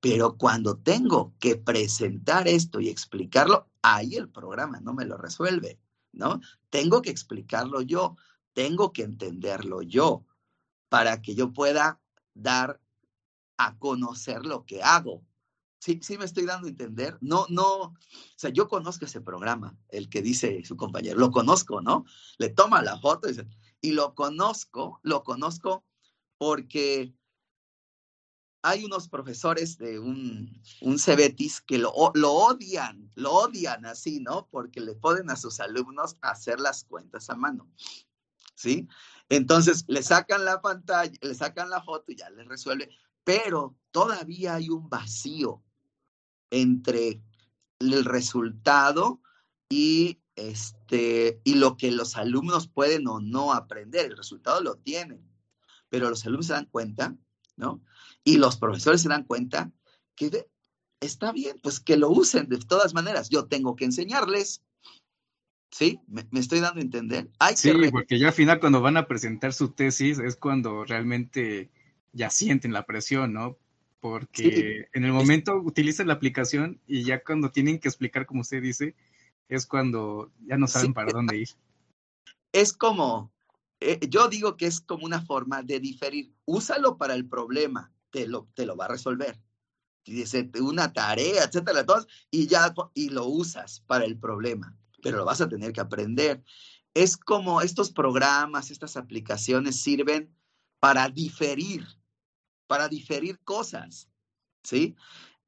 pero 0.00 0.36
cuando 0.36 0.76
tengo 0.78 1.34
que 1.38 1.56
presentar 1.56 2.48
esto 2.48 2.80
y 2.80 2.88
explicarlo, 2.88 3.68
ahí 3.82 4.16
el 4.16 4.28
programa 4.28 4.80
no 4.80 4.92
me 4.92 5.04
lo 5.04 5.16
resuelve. 5.16 5.78
¿no? 6.12 6.40
Tengo 6.70 7.02
que 7.02 7.10
explicarlo 7.10 7.80
yo, 7.82 8.16
tengo 8.52 8.92
que 8.92 9.02
entenderlo 9.02 9.82
yo 9.82 10.26
para 10.90 11.22
que 11.22 11.34
yo 11.34 11.54
pueda 11.54 11.98
dar 12.34 12.78
a 13.56 13.78
conocer 13.78 14.44
lo 14.44 14.66
que 14.66 14.82
hago. 14.82 15.24
Sí, 15.78 15.98
sí 16.02 16.18
me 16.18 16.26
estoy 16.26 16.44
dando 16.44 16.66
a 16.66 16.70
entender. 16.70 17.16
No, 17.22 17.46
no, 17.48 17.82
o 17.82 17.96
sea, 18.36 18.50
yo 18.50 18.68
conozco 18.68 19.06
ese 19.06 19.22
programa, 19.22 19.78
el 19.88 20.10
que 20.10 20.20
dice 20.20 20.62
su 20.64 20.76
compañero, 20.76 21.18
lo 21.18 21.30
conozco, 21.30 21.80
¿no? 21.80 22.04
Le 22.36 22.50
toma 22.50 22.82
la 22.82 22.98
foto 22.98 23.28
y 23.28 23.32
dice, 23.32 23.48
y 23.80 23.92
lo 23.92 24.14
conozco, 24.14 25.00
lo 25.02 25.22
conozco 25.22 25.86
porque 26.36 27.14
hay 28.62 28.84
unos 28.84 29.08
profesores 29.08 29.78
de 29.78 29.98
un, 29.98 30.62
un 30.82 30.98
Cebetis 30.98 31.62
que 31.62 31.78
lo, 31.78 31.94
lo, 32.14 32.32
odian, 32.32 33.10
lo 33.14 33.32
odian 33.32 33.86
así, 33.86 34.20
¿no? 34.20 34.48
Porque 34.50 34.80
le 34.80 34.94
ponen 34.94 35.30
a 35.30 35.36
sus 35.36 35.60
alumnos 35.60 36.16
hacer 36.20 36.60
las 36.60 36.84
cuentas 36.84 37.30
a 37.30 37.36
mano, 37.36 37.70
¿sí? 38.54 38.86
Entonces 39.30 39.84
le 39.86 40.02
sacan 40.02 40.44
la 40.44 40.60
pantalla, 40.60 41.16
le 41.22 41.34
sacan 41.34 41.70
la 41.70 41.82
foto 41.82 42.12
y 42.12 42.16
ya 42.16 42.28
les 42.30 42.46
resuelve, 42.46 42.90
pero 43.24 43.76
todavía 43.92 44.56
hay 44.56 44.68
un 44.68 44.88
vacío 44.88 45.62
entre 46.50 47.22
el 47.78 48.04
resultado 48.04 49.22
y 49.68 50.20
este 50.34 51.40
y 51.44 51.54
lo 51.54 51.76
que 51.76 51.92
los 51.92 52.16
alumnos 52.16 52.66
pueden 52.66 53.06
o 53.06 53.20
no 53.20 53.52
aprender. 53.52 54.06
El 54.06 54.16
resultado 54.16 54.60
lo 54.60 54.76
tienen, 54.76 55.24
pero 55.88 56.10
los 56.10 56.26
alumnos 56.26 56.46
se 56.46 56.54
dan 56.54 56.66
cuenta, 56.66 57.16
¿no? 57.56 57.82
Y 58.24 58.38
los 58.38 58.56
profesores 58.56 59.02
se 59.02 59.08
dan 59.08 59.24
cuenta 59.24 59.70
que 60.16 60.48
está 60.98 61.30
bien, 61.30 61.60
pues 61.62 61.78
que 61.78 61.96
lo 61.96 62.10
usen 62.10 62.48
de 62.48 62.58
todas 62.58 62.94
maneras. 62.94 63.28
Yo 63.30 63.46
tengo 63.46 63.76
que 63.76 63.84
enseñarles. 63.84 64.64
¿Sí? 65.70 66.00
¿Me, 66.08 66.24
estoy 66.38 66.60
dando 66.60 66.80
a 66.80 66.82
entender? 66.82 67.30
sí, 67.54 67.72
porque 67.90 68.18
ya 68.18 68.28
al 68.28 68.32
final 68.32 68.60
cuando 68.60 68.80
van 68.80 68.96
a 68.96 69.06
presentar 69.06 69.52
su 69.52 69.70
tesis 69.70 70.18
es 70.18 70.36
cuando 70.36 70.84
realmente 70.84 71.70
ya 72.12 72.28
sienten 72.30 72.72
la 72.72 72.86
presión, 72.86 73.32
¿no? 73.32 73.56
Porque 74.00 74.88
en 74.92 75.04
el 75.04 75.12
momento 75.12 75.56
utilizan 75.56 76.08
la 76.08 76.14
aplicación 76.14 76.80
y 76.86 77.04
ya 77.04 77.22
cuando 77.22 77.50
tienen 77.50 77.78
que 77.78 77.88
explicar, 77.88 78.26
como 78.26 78.40
usted 78.40 78.62
dice, 78.62 78.94
es 79.48 79.66
cuando 79.66 80.32
ya 80.46 80.56
no 80.56 80.66
saben 80.66 80.94
para 80.94 81.12
dónde 81.12 81.36
ir. 81.36 81.48
Es 82.52 82.72
como, 82.72 83.30
eh, 83.78 83.98
yo 84.08 84.28
digo 84.28 84.56
que 84.56 84.66
es 84.66 84.80
como 84.80 85.04
una 85.04 85.20
forma 85.20 85.62
de 85.62 85.80
diferir. 85.80 86.32
Úsalo 86.46 86.96
para 86.96 87.14
el 87.14 87.28
problema, 87.28 87.92
te 88.10 88.26
lo, 88.26 88.48
te 88.54 88.64
lo 88.64 88.76
va 88.76 88.86
a 88.86 88.88
resolver. 88.88 89.38
Dice 90.04 90.50
una 90.60 90.92
tarea, 90.92 91.44
etcétera, 91.44 91.84
y 92.30 92.46
ya 92.46 92.74
y 92.94 93.10
lo 93.10 93.26
usas 93.26 93.82
para 93.86 94.04
el 94.04 94.18
problema, 94.18 94.76
pero 95.02 95.18
lo 95.18 95.24
vas 95.24 95.40
a 95.40 95.48
tener 95.48 95.72
que 95.72 95.80
aprender. 95.80 96.42
Es 96.94 97.16
como 97.16 97.60
estos 97.60 97.90
programas, 97.90 98.70
estas 98.70 98.96
aplicaciones 98.96 99.80
sirven 99.80 100.34
para 100.80 101.08
diferir, 101.08 101.86
para 102.66 102.88
diferir 102.88 103.38
cosas, 103.40 104.08
¿sí? 104.62 104.96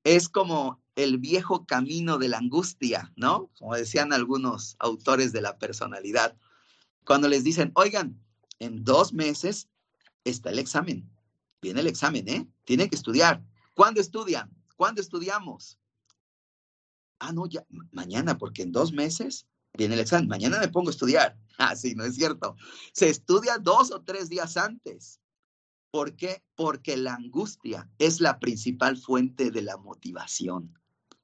Es 0.04 0.28
como 0.28 0.82
el 0.94 1.18
viejo 1.18 1.64
camino 1.64 2.18
de 2.18 2.28
la 2.28 2.38
angustia, 2.38 3.12
¿no? 3.16 3.50
Como 3.58 3.74
decían 3.74 4.12
algunos 4.12 4.76
autores 4.78 5.32
de 5.32 5.40
la 5.40 5.58
personalidad, 5.58 6.36
cuando 7.04 7.28
les 7.28 7.44
dicen, 7.44 7.72
oigan, 7.74 8.20
en 8.58 8.84
dos 8.84 9.12
meses 9.12 9.68
está 10.24 10.50
el 10.50 10.58
examen, 10.58 11.10
viene 11.60 11.80
el 11.80 11.86
examen, 11.86 12.28
¿eh? 12.28 12.46
Tienen 12.64 12.88
que 12.88 12.96
estudiar. 12.96 13.42
¿Cuándo 13.74 14.00
estudian? 14.00 14.50
¿Cuándo 14.76 15.00
estudiamos? 15.00 15.78
Ah, 17.24 17.32
no, 17.32 17.46
ya, 17.46 17.64
mañana, 17.92 18.36
porque 18.36 18.62
en 18.62 18.72
dos 18.72 18.92
meses 18.92 19.46
Viene 19.74 19.94
el 19.94 20.00
examen, 20.00 20.28
mañana 20.28 20.58
me 20.60 20.68
pongo 20.68 20.88
a 20.88 20.92
estudiar. 20.92 21.36
Ah, 21.58 21.76
sí, 21.76 21.94
no 21.94 22.04
es 22.04 22.16
cierto. 22.16 22.56
Se 22.92 23.08
estudia 23.08 23.58
dos 23.58 23.92
o 23.92 24.02
tres 24.02 24.28
días 24.28 24.56
antes. 24.56 25.20
¿Por 25.92 26.16
qué? 26.16 26.42
Porque 26.56 26.96
la 26.96 27.14
angustia 27.14 27.88
es 27.98 28.20
la 28.20 28.40
principal 28.40 28.96
fuente 28.96 29.50
de 29.52 29.62
la 29.62 29.76
motivación. 29.76 30.76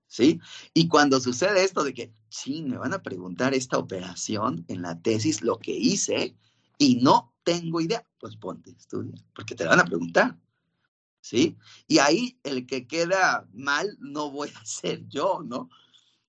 ¿Sí? 0.07 0.39
Y 0.75 0.87
cuando 0.87 1.19
sucede 1.19 1.65
esto 1.65 1.83
de 1.83 1.95
que, 1.95 2.13
sí, 2.29 2.63
me 2.63 2.77
van 2.77 2.93
a 2.93 3.03
preguntar 3.03 3.53
esta 3.53 3.79
operación 3.79 4.65
en 4.69 4.83
la 4.83 5.01
tesis, 5.01 5.43
lo 5.43 5.59
que 5.59 5.73
hice, 5.73 6.37
y 6.77 6.97
no 6.97 7.35
tengo 7.43 7.81
idea, 7.81 8.07
pues 8.21 8.37
ponte, 8.37 8.71
estudia, 8.71 9.15
porque 9.35 9.57
te 9.57 9.65
van 9.65 9.81
a 9.81 9.87
preguntar. 9.87 10.39
¿Sí? 11.21 11.57
Y 11.89 11.99
ahí 11.99 12.39
el 12.45 12.67
que 12.67 12.87
queda 12.87 13.49
mal 13.53 13.97
no 13.99 14.31
voy 14.31 14.51
a 14.55 14.65
ser 14.65 15.09
yo, 15.09 15.43
¿no? 15.43 15.69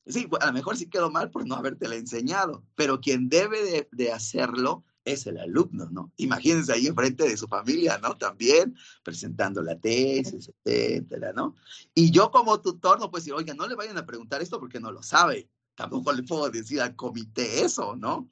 Sí, 0.10 0.28
a 0.42 0.48
lo 0.48 0.54
mejor 0.54 0.76
sí 0.76 0.90
quedó 0.90 1.12
mal 1.12 1.30
por 1.30 1.48
no 1.48 1.56
habértela 1.56 1.96
enseñado, 1.96 2.66
pero 2.76 3.00
quien 3.00 3.30
debe 3.30 3.64
de, 3.64 3.90
de 3.92 4.12
hacerlo 4.12 4.84
es 5.06 5.28
el 5.28 5.38
alumno, 5.38 5.88
¿no? 5.92 6.12
Imagínense 6.18 6.74
ahí 6.74 6.88
enfrente 6.88 7.28
de 7.28 7.38
su 7.38 7.48
familia, 7.48 8.00
¿no? 8.00 8.18
También 8.18 8.76
presentando 9.04 9.62
la 9.62 9.80
tesis, 9.80 10.52
etcétera, 10.66 11.32
¿no? 11.34 11.56
Y 11.94 12.12
yo 12.12 12.32
como 12.32 12.60
tutor 12.60 13.00
no 13.00 13.10
puedo 13.10 13.22
decir, 13.22 13.34
oiga, 13.34 13.54
no 13.54 13.68
le 13.68 13.76
vayan 13.76 13.98
a 13.98 14.06
preguntar 14.06 14.42
esto 14.42 14.60
porque 14.60 14.80
no 14.80 14.92
lo 14.92 15.04
sabe. 15.04 15.50
Tampoco 15.76 16.12
le 16.12 16.24
puedo 16.24 16.50
decir 16.50 16.82
al 16.82 16.96
comité 16.96 17.64
eso, 17.64 17.96
¿no? 17.96 18.30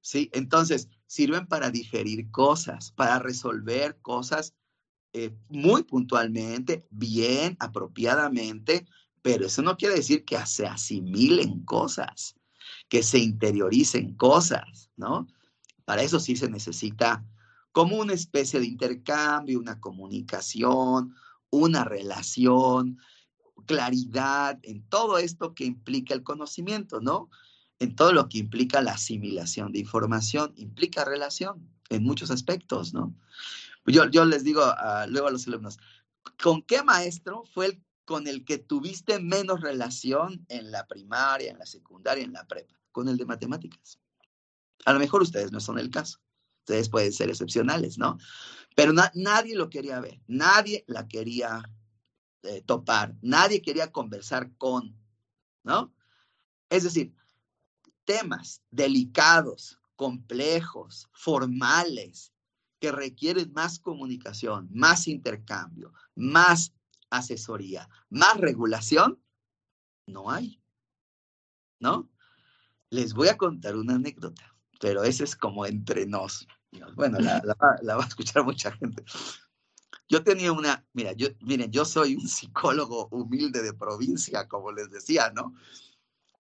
Sí, 0.00 0.30
entonces 0.32 0.88
sirven 1.06 1.46
para 1.46 1.70
digerir 1.70 2.30
cosas, 2.30 2.92
para 2.92 3.18
resolver 3.18 3.98
cosas 4.02 4.54
eh, 5.12 5.34
muy 5.48 5.82
puntualmente, 5.84 6.86
bien, 6.90 7.56
apropiadamente, 7.60 8.86
pero 9.26 9.46
eso 9.46 9.60
no 9.60 9.76
quiere 9.76 9.96
decir 9.96 10.24
que 10.24 10.38
se 10.46 10.68
asimilen 10.68 11.64
cosas, 11.64 12.36
que 12.88 13.02
se 13.02 13.18
interioricen 13.18 14.14
cosas, 14.14 14.92
¿no? 14.96 15.26
Para 15.84 16.02
eso 16.02 16.20
sí 16.20 16.36
se 16.36 16.48
necesita 16.48 17.26
como 17.72 17.96
una 17.96 18.12
especie 18.12 18.60
de 18.60 18.66
intercambio, 18.66 19.58
una 19.58 19.80
comunicación, 19.80 21.16
una 21.50 21.82
relación, 21.82 23.00
claridad 23.66 24.60
en 24.62 24.88
todo 24.88 25.18
esto 25.18 25.56
que 25.56 25.64
implica 25.64 26.14
el 26.14 26.22
conocimiento, 26.22 27.00
¿no? 27.00 27.28
En 27.80 27.96
todo 27.96 28.12
lo 28.12 28.28
que 28.28 28.38
implica 28.38 28.80
la 28.80 28.92
asimilación 28.92 29.72
de 29.72 29.80
información, 29.80 30.52
implica 30.54 31.04
relación 31.04 31.68
en 31.90 32.04
muchos 32.04 32.30
aspectos, 32.30 32.94
¿no? 32.94 33.12
Yo, 33.86 34.24
les 34.24 34.44
digo 34.44 34.62
luego 35.08 35.26
a 35.26 35.32
los 35.32 35.48
alumnos, 35.48 35.80
¿con 36.40 36.62
qué 36.62 36.84
maestro 36.84 37.42
fue 37.52 37.66
el 37.66 37.85
con 38.06 38.26
el 38.28 38.44
que 38.44 38.56
tuviste 38.56 39.20
menos 39.20 39.60
relación 39.60 40.46
en 40.48 40.70
la 40.70 40.86
primaria, 40.86 41.50
en 41.50 41.58
la 41.58 41.66
secundaria, 41.66 42.24
en 42.24 42.32
la 42.32 42.46
prepa? 42.46 42.74
Con 42.92 43.08
el 43.08 43.18
de 43.18 43.26
matemáticas. 43.26 43.98
A 44.86 44.92
lo 44.92 44.98
mejor 44.98 45.20
ustedes 45.20 45.52
no 45.52 45.60
son 45.60 45.78
el 45.78 45.90
caso. 45.90 46.20
Ustedes 46.60 46.88
pueden 46.88 47.12
ser 47.12 47.28
excepcionales, 47.28 47.98
¿no? 47.98 48.16
Pero 48.74 48.92
nadie 48.92 49.54
lo 49.54 49.68
quería 49.68 50.00
ver, 50.00 50.20
nadie 50.26 50.84
la 50.86 51.06
quería 51.08 51.62
eh, 52.42 52.62
topar, 52.62 53.14
nadie 53.22 53.60
quería 53.60 53.90
conversar 53.90 54.52
con, 54.56 54.96
¿no? 55.64 55.92
Es 56.70 56.84
decir, 56.84 57.12
temas 58.04 58.62
delicados, 58.70 59.78
complejos, 59.96 61.08
formales, 61.12 62.32
que 62.78 62.92
requieren 62.92 63.52
más 63.52 63.78
comunicación, 63.78 64.68
más 64.72 65.08
intercambio, 65.08 65.92
más 66.14 66.72
asesoría, 67.10 67.88
más 68.10 68.36
regulación, 68.38 69.22
no 70.06 70.30
hay. 70.30 70.60
¿No? 71.80 72.10
Les 72.90 73.12
voy 73.12 73.28
a 73.28 73.36
contar 73.36 73.76
una 73.76 73.96
anécdota, 73.96 74.56
pero 74.80 75.02
ese 75.04 75.24
es 75.24 75.36
como 75.36 75.66
entre 75.66 76.06
nos. 76.06 76.46
Bueno, 76.94 77.18
la, 77.18 77.42
va 77.96 78.04
a 78.04 78.06
escuchar 78.06 78.44
mucha 78.44 78.72
gente. 78.72 79.04
Yo 80.08 80.22
tenía 80.22 80.52
una, 80.52 80.86
mira, 80.92 81.12
yo, 81.12 81.28
miren, 81.40 81.70
yo 81.70 81.84
soy 81.84 82.14
un 82.14 82.28
psicólogo 82.28 83.08
humilde 83.08 83.62
de 83.62 83.74
provincia, 83.74 84.46
como 84.46 84.70
les 84.72 84.90
decía, 84.90 85.32
¿no? 85.34 85.54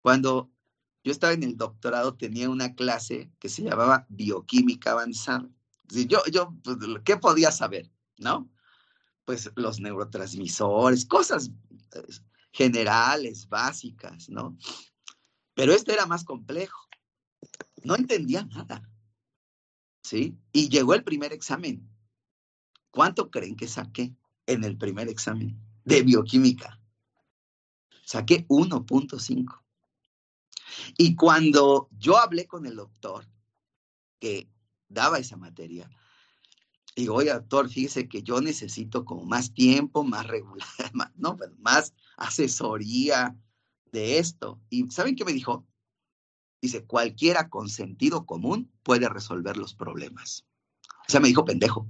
Cuando 0.01 0.51
yo 1.05 1.13
estaba 1.13 1.33
en 1.33 1.43
el 1.43 1.57
doctorado, 1.57 2.15
tenía 2.15 2.49
una 2.49 2.75
clase 2.75 3.31
que 3.39 3.49
se 3.49 3.63
llamaba 3.63 4.07
bioquímica 4.09 4.93
avanzada. 4.93 5.49
Yo, 5.89 6.23
yo, 6.31 6.55
pues, 6.63 6.77
¿qué 7.05 7.17
podía 7.17 7.51
saber? 7.51 7.91
¿No? 8.19 8.51
Pues 9.31 9.49
los 9.55 9.79
neurotransmisores, 9.79 11.07
cosas 11.07 11.53
eh, 11.93 12.03
generales, 12.51 13.49
básicas, 13.49 14.29
¿no? 14.29 14.59
Pero 15.55 15.73
este 15.73 15.93
era 15.93 16.05
más 16.05 16.25
complejo. 16.25 16.89
No 17.85 17.95
entendía 17.95 18.45
nada. 18.45 18.91
¿Sí? 20.03 20.37
Y 20.51 20.69
llegó 20.69 20.95
el 20.95 21.05
primer 21.05 21.33
examen. 21.33 21.89
¿Cuánto 22.91 23.31
creen 23.31 23.55
que 23.55 23.69
saqué 23.69 24.17
en 24.47 24.65
el 24.65 24.77
primer 24.77 25.09
examen 25.09 25.57
de 25.85 26.03
bioquímica? 26.03 26.81
Saqué 28.05 28.49
1.5. 28.49 29.63
Y 30.99 31.15
cuando 31.15 31.89
yo 31.93 32.19
hablé 32.19 32.49
con 32.49 32.67
el 32.67 32.75
doctor 32.75 33.25
que 34.19 34.51
daba 34.89 35.21
esa 35.21 35.37
materia, 35.37 35.89
digo, 36.97 37.15
oye, 37.15 37.33
doctor, 37.33 37.69
fíjese 37.69 38.09
que 38.09 38.23
yo 38.23 38.41
necesito 38.41 39.05
como 39.05 39.25
más 39.25 39.55
tiempo, 39.55 40.05
más 40.05 40.27
regular, 40.27 40.69
más, 40.93 41.11
no, 41.17 41.37
más 41.59 41.95
asesoría 42.17 43.37
de 43.93 44.19
esto. 44.19 44.61
¿Y 44.71 44.91
saben 44.91 45.17
qué 45.17 45.25
me 45.25 45.33
dijo? 45.33 45.67
Dice, 46.61 46.85
cualquiera 46.85 47.49
con 47.49 47.69
sentido 47.69 48.27
común 48.27 48.71
puede 48.83 49.09
resolver 49.09 49.57
los 49.57 49.75
problemas. 49.75 50.47
O 51.09 51.11
sea, 51.11 51.21
me 51.21 51.29
dijo 51.29 51.45
pendejo. 51.45 51.89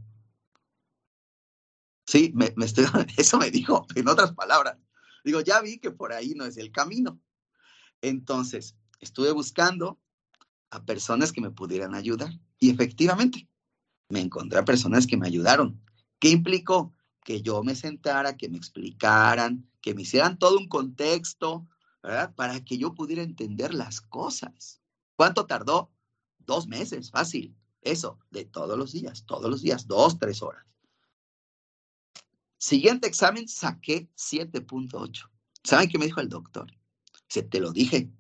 Sí, 2.06 2.32
me, 2.34 2.54
estoy, 2.64 2.86
eso 3.16 3.38
me 3.38 3.50
dijo, 3.50 3.86
en 3.94 4.08
otras 4.08 4.32
palabras. 4.32 4.78
Digo, 5.24 5.40
ya 5.40 5.60
vi 5.60 5.78
que 5.78 5.90
por 5.90 6.12
ahí 6.12 6.34
no 6.34 6.44
es 6.44 6.56
el 6.56 6.72
camino. 6.72 7.20
Entonces, 8.00 8.76
estuve 9.00 9.32
buscando 9.32 10.00
a 10.70 10.84
personas 10.84 11.32
que 11.32 11.40
me 11.40 11.50
pudieran 11.50 11.94
ayudar 11.94 12.30
y 12.58 12.70
efectivamente 12.70 13.49
me 14.10 14.20
encontré 14.20 14.58
a 14.58 14.64
personas 14.64 15.06
que 15.06 15.16
me 15.16 15.26
ayudaron. 15.26 15.80
¿Qué 16.18 16.28
implicó? 16.28 16.94
Que 17.24 17.40
yo 17.40 17.62
me 17.62 17.74
sentara, 17.74 18.36
que 18.36 18.48
me 18.48 18.58
explicaran, 18.58 19.70
que 19.80 19.94
me 19.94 20.02
hicieran 20.02 20.38
todo 20.38 20.58
un 20.58 20.68
contexto, 20.68 21.66
¿verdad? 22.02 22.34
Para 22.34 22.62
que 22.64 22.76
yo 22.76 22.94
pudiera 22.94 23.22
entender 23.22 23.72
las 23.72 24.00
cosas. 24.00 24.80
¿Cuánto 25.16 25.46
tardó? 25.46 25.90
Dos 26.38 26.66
meses, 26.66 27.10
fácil. 27.10 27.56
Eso, 27.82 28.18
de 28.30 28.44
todos 28.44 28.76
los 28.76 28.92
días, 28.92 29.24
todos 29.24 29.50
los 29.50 29.62
días, 29.62 29.86
dos, 29.86 30.18
tres 30.18 30.42
horas. 30.42 30.66
Siguiente 32.58 33.08
examen, 33.08 33.48
saqué 33.48 34.10
7.8. 34.16 35.30
¿Saben 35.64 35.88
qué 35.88 35.98
me 35.98 36.04
dijo 36.06 36.20
el 36.20 36.28
doctor? 36.28 36.70
Se 37.28 37.42
te 37.42 37.60
lo 37.60 37.72
dije. 37.72 38.10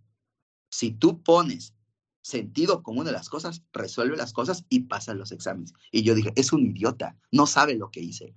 Si 0.70 0.92
tú 0.92 1.22
pones 1.22 1.74
sentido 2.22 2.82
común 2.82 3.04
de 3.04 3.12
las 3.12 3.28
cosas, 3.28 3.62
resuelve 3.72 4.16
las 4.16 4.32
cosas 4.32 4.64
y 4.68 4.80
pasa 4.80 5.14
los 5.14 5.32
exámenes. 5.32 5.72
Y 5.90 6.02
yo 6.02 6.14
dije, 6.14 6.32
es 6.36 6.52
un 6.52 6.66
idiota, 6.66 7.16
no 7.30 7.46
sabe 7.46 7.76
lo 7.76 7.90
que 7.90 8.00
hice. 8.00 8.34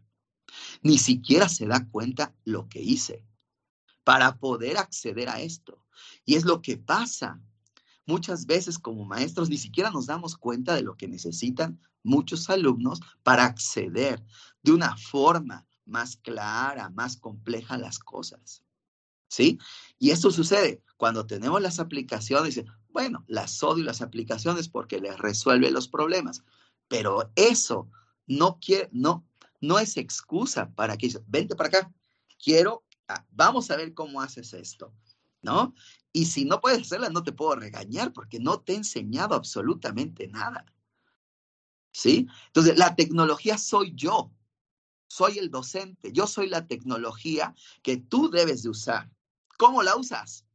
Ni 0.81 0.97
siquiera 0.97 1.49
se 1.49 1.65
da 1.67 1.87
cuenta 1.89 2.33
lo 2.45 2.69
que 2.69 2.81
hice 2.81 3.25
para 4.03 4.37
poder 4.37 4.77
acceder 4.77 5.29
a 5.29 5.41
esto. 5.41 5.85
Y 6.25 6.35
es 6.35 6.45
lo 6.45 6.61
que 6.61 6.77
pasa. 6.77 7.41
Muchas 8.05 8.45
veces 8.45 8.77
como 8.77 9.05
maestros 9.05 9.49
ni 9.49 9.57
siquiera 9.57 9.89
nos 9.89 10.07
damos 10.07 10.35
cuenta 10.37 10.75
de 10.75 10.81
lo 10.81 10.95
que 10.95 11.07
necesitan 11.07 11.79
muchos 12.03 12.49
alumnos 12.49 12.99
para 13.23 13.45
acceder 13.45 14.23
de 14.61 14.73
una 14.73 14.97
forma 14.97 15.65
más 15.85 16.17
clara, 16.17 16.89
más 16.89 17.17
compleja 17.17 17.77
las 17.77 17.99
cosas. 17.99 18.63
¿Sí? 19.33 19.57
Y 19.97 20.11
esto 20.11 20.29
sucede 20.29 20.83
cuando 20.97 21.25
tenemos 21.25 21.59
las 21.59 21.79
aplicaciones, 21.79 22.63
bueno, 22.89 23.23
las 23.27 23.63
odio 23.63 23.83
las 23.83 24.01
aplicaciones 24.01 24.69
porque 24.69 24.99
les 24.99 25.17
resuelve 25.17 25.71
los 25.71 25.87
problemas, 25.87 26.43
pero 26.87 27.31
eso 27.35 27.89
no 28.27 28.59
quiere, 28.59 28.89
no, 28.91 29.25
no 29.59 29.79
es 29.79 29.97
excusa 29.97 30.71
para 30.75 30.97
que, 30.97 31.11
vente 31.25 31.55
para 31.55 31.69
acá, 31.69 31.91
quiero 32.37 32.83
Ah, 33.07 33.25
vamos 33.31 33.69
a 33.69 33.75
ver 33.75 33.93
cómo 33.93 34.21
haces 34.21 34.53
esto, 34.53 34.93
¿no? 35.41 35.75
Y 36.13 36.25
si 36.25 36.45
no 36.45 36.61
puedes 36.61 36.81
hacerla, 36.81 37.09
no 37.09 37.23
te 37.23 37.33
puedo 37.33 37.55
regañar 37.55 38.13
porque 38.13 38.39
no 38.39 38.61
te 38.61 38.73
he 38.73 38.75
enseñado 38.77 39.35
absolutamente 39.35 40.27
nada. 40.27 40.65
¿Sí? 41.91 42.27
Entonces, 42.47 42.77
la 42.77 42.95
tecnología 42.95 43.57
soy 43.57 43.93
yo, 43.95 44.31
soy 45.07 45.37
el 45.37 45.51
docente, 45.51 46.11
yo 46.11 46.25
soy 46.27 46.47
la 46.49 46.65
tecnología 46.65 47.53
que 47.83 47.97
tú 47.97 48.31
debes 48.31 48.63
de 48.63 48.69
usar. 48.69 49.11
¿Cómo 49.57 49.83
la 49.83 49.95
usas? 49.95 50.45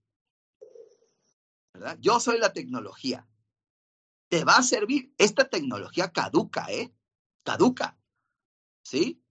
¿Verdad? 1.73 1.99
Yo 2.01 2.21
soy 2.21 2.39
la 2.39 2.53
tecnología. 2.53 3.27
Te 4.29 4.45
va 4.45 4.57
a 4.57 4.63
servir. 4.63 5.15
Esta 5.19 5.49
tecnología 5.49 6.13
caduca, 6.13 6.67
¿eh? 6.71 6.93
Caduca. 7.43 7.99
¿Sí? 8.83 9.23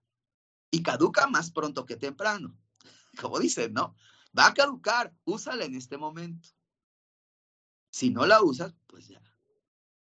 Y 0.72 0.84
caduca 0.84 1.28
más 1.28 1.52
pronto 1.52 1.86
que 1.86 1.96
temprano 1.96 2.58
como 3.22 3.40
dicen, 3.40 3.74
¿no? 3.74 3.96
Va 4.38 4.48
a 4.48 4.54
caducar, 4.54 5.14
úsala 5.26 5.66
en 5.66 5.76
este 5.76 5.98
momento. 5.98 6.50
Si 7.90 8.10
no 8.10 8.26
la 8.26 8.42
usas, 8.42 8.76
pues 8.86 9.08
ya. 9.08 9.22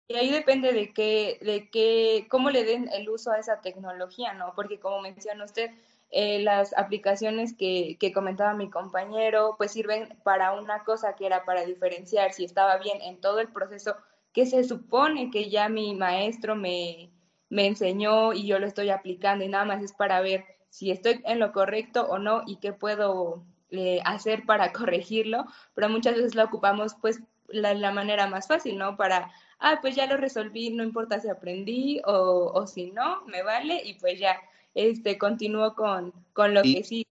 Y 0.07 0.15
ahí 0.15 0.29
depende 0.29 0.73
de 0.73 0.93
qué, 0.93 1.39
de 1.41 1.69
qué, 1.69 2.27
cómo 2.29 2.49
le 2.49 2.65
den 2.65 2.89
el 2.89 3.09
uso 3.09 3.31
a 3.31 3.39
esa 3.39 3.61
tecnología, 3.61 4.33
¿no? 4.33 4.53
Porque 4.55 4.79
como 4.79 5.01
menciona 5.01 5.45
usted, 5.45 5.71
eh, 6.11 6.39
las 6.39 6.77
aplicaciones 6.77 7.55
que, 7.57 7.97
que, 7.99 8.11
comentaba 8.11 8.53
mi 8.53 8.69
compañero, 8.69 9.55
pues 9.57 9.71
sirven 9.71 10.17
para 10.23 10.53
una 10.53 10.83
cosa 10.83 11.15
que 11.15 11.25
era 11.25 11.45
para 11.45 11.65
diferenciar 11.65 12.33
si 12.33 12.43
estaba 12.43 12.77
bien 12.77 13.01
en 13.01 13.21
todo 13.21 13.39
el 13.39 13.47
proceso 13.47 13.95
que 14.33 14.45
se 14.45 14.63
supone 14.63 15.31
que 15.31 15.49
ya 15.49 15.69
mi 15.69 15.95
maestro 15.95 16.55
me, 16.55 17.11
me 17.49 17.67
enseñó 17.67 18.33
y 18.33 18.45
yo 18.45 18.59
lo 18.59 18.67
estoy 18.67 18.89
aplicando 18.89 19.43
y 19.45 19.49
nada 19.49 19.65
más 19.65 19.83
es 19.83 19.93
para 19.93 20.21
ver 20.21 20.45
si 20.69 20.91
estoy 20.91 21.21
en 21.25 21.39
lo 21.39 21.51
correcto 21.51 22.05
o 22.09 22.17
no 22.17 22.43
y 22.45 22.57
qué 22.57 22.73
puedo 22.73 23.43
eh, 23.69 24.01
hacer 24.05 24.45
para 24.45 24.73
corregirlo, 24.73 25.45
pero 25.75 25.89
muchas 25.89 26.15
veces 26.15 26.35
lo 26.35 26.43
ocupamos 26.43 26.95
pues 27.01 27.21
la, 27.47 27.73
la, 27.73 27.91
manera 27.91 28.27
más 28.27 28.47
fácil, 28.47 28.77
¿no? 28.77 28.95
Para, 28.95 29.31
ah, 29.59 29.79
pues 29.81 29.95
ya 29.95 30.07
lo 30.07 30.15
resolví, 30.15 30.69
no 30.71 30.83
importa 30.83 31.19
si 31.19 31.29
aprendí 31.29 32.01
o, 32.05 32.51
o 32.53 32.67
si 32.67 32.91
no, 32.91 33.25
me 33.25 33.43
vale 33.43 33.81
y 33.83 33.95
pues 33.95 34.19
ya 34.19 34.39
este, 34.73 35.17
continúo 35.17 35.75
con, 35.75 36.13
con 36.33 36.53
lo 36.53 36.61
que 36.63 36.83
sí. 36.83 37.05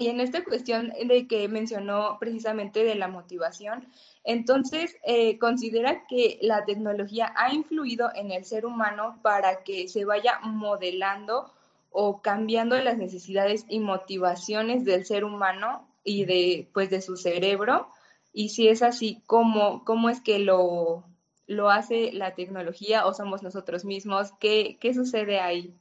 Y 0.00 0.06
en 0.06 0.20
esta 0.20 0.44
cuestión 0.44 0.92
de 1.06 1.26
que 1.26 1.48
mencionó 1.48 2.18
precisamente 2.20 2.84
de 2.84 2.94
la 2.94 3.08
motivación, 3.08 3.88
entonces 4.22 4.96
eh, 5.04 5.38
considera 5.38 6.06
que 6.06 6.38
la 6.40 6.64
tecnología 6.64 7.32
ha 7.36 7.52
influido 7.52 8.10
en 8.14 8.30
el 8.30 8.44
ser 8.44 8.64
humano 8.64 9.18
para 9.22 9.64
que 9.64 9.88
se 9.88 10.04
vaya 10.04 10.38
modelando 10.44 11.52
o 11.90 12.22
cambiando 12.22 12.78
las 12.78 12.96
necesidades 12.96 13.66
y 13.68 13.80
motivaciones 13.80 14.84
del 14.84 15.04
ser 15.04 15.24
humano 15.24 15.88
y 16.04 16.26
de, 16.26 16.68
pues, 16.72 16.90
de 16.90 17.00
su 17.00 17.16
cerebro. 17.16 17.88
Y 18.32 18.50
si 18.50 18.68
es 18.68 18.82
así, 18.82 19.22
¿cómo, 19.26 19.84
cómo 19.84 20.10
es 20.10 20.20
que 20.20 20.38
lo, 20.38 21.02
lo 21.48 21.70
hace 21.70 22.12
la 22.12 22.36
tecnología 22.36 23.04
o 23.04 23.14
somos 23.14 23.42
nosotros 23.42 23.84
mismos? 23.84 24.30
¿Qué, 24.38 24.78
qué 24.80 24.94
sucede 24.94 25.40
ahí? 25.40 25.74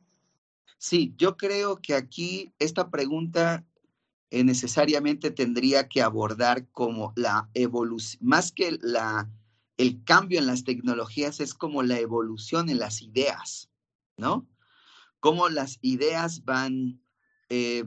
Sí, 0.78 1.14
yo 1.18 1.38
creo 1.38 1.78
que 1.78 1.96
aquí 1.96 2.54
esta 2.60 2.90
pregunta 2.92 3.66
eh, 4.30 4.44
necesariamente 4.44 5.32
tendría 5.32 5.88
que 5.88 6.02
abordar 6.02 6.68
como 6.70 7.14
la 7.16 7.50
evolución, 7.54 8.20
más 8.28 8.52
que 8.52 8.78
la, 8.82 9.32
el 9.78 10.04
cambio 10.04 10.40
en 10.40 10.48
las 10.48 10.64
tecnologías, 10.64 11.40
es 11.40 11.54
como 11.54 11.82
la 11.82 12.00
evolución 12.00 12.70
en 12.70 12.80
las 12.80 13.02
ideas, 13.02 13.72
¿no? 14.18 14.48
Cómo 15.20 15.50
las 15.50 15.80
ideas 15.82 16.44
van, 16.46 17.02
eh, 17.50 17.86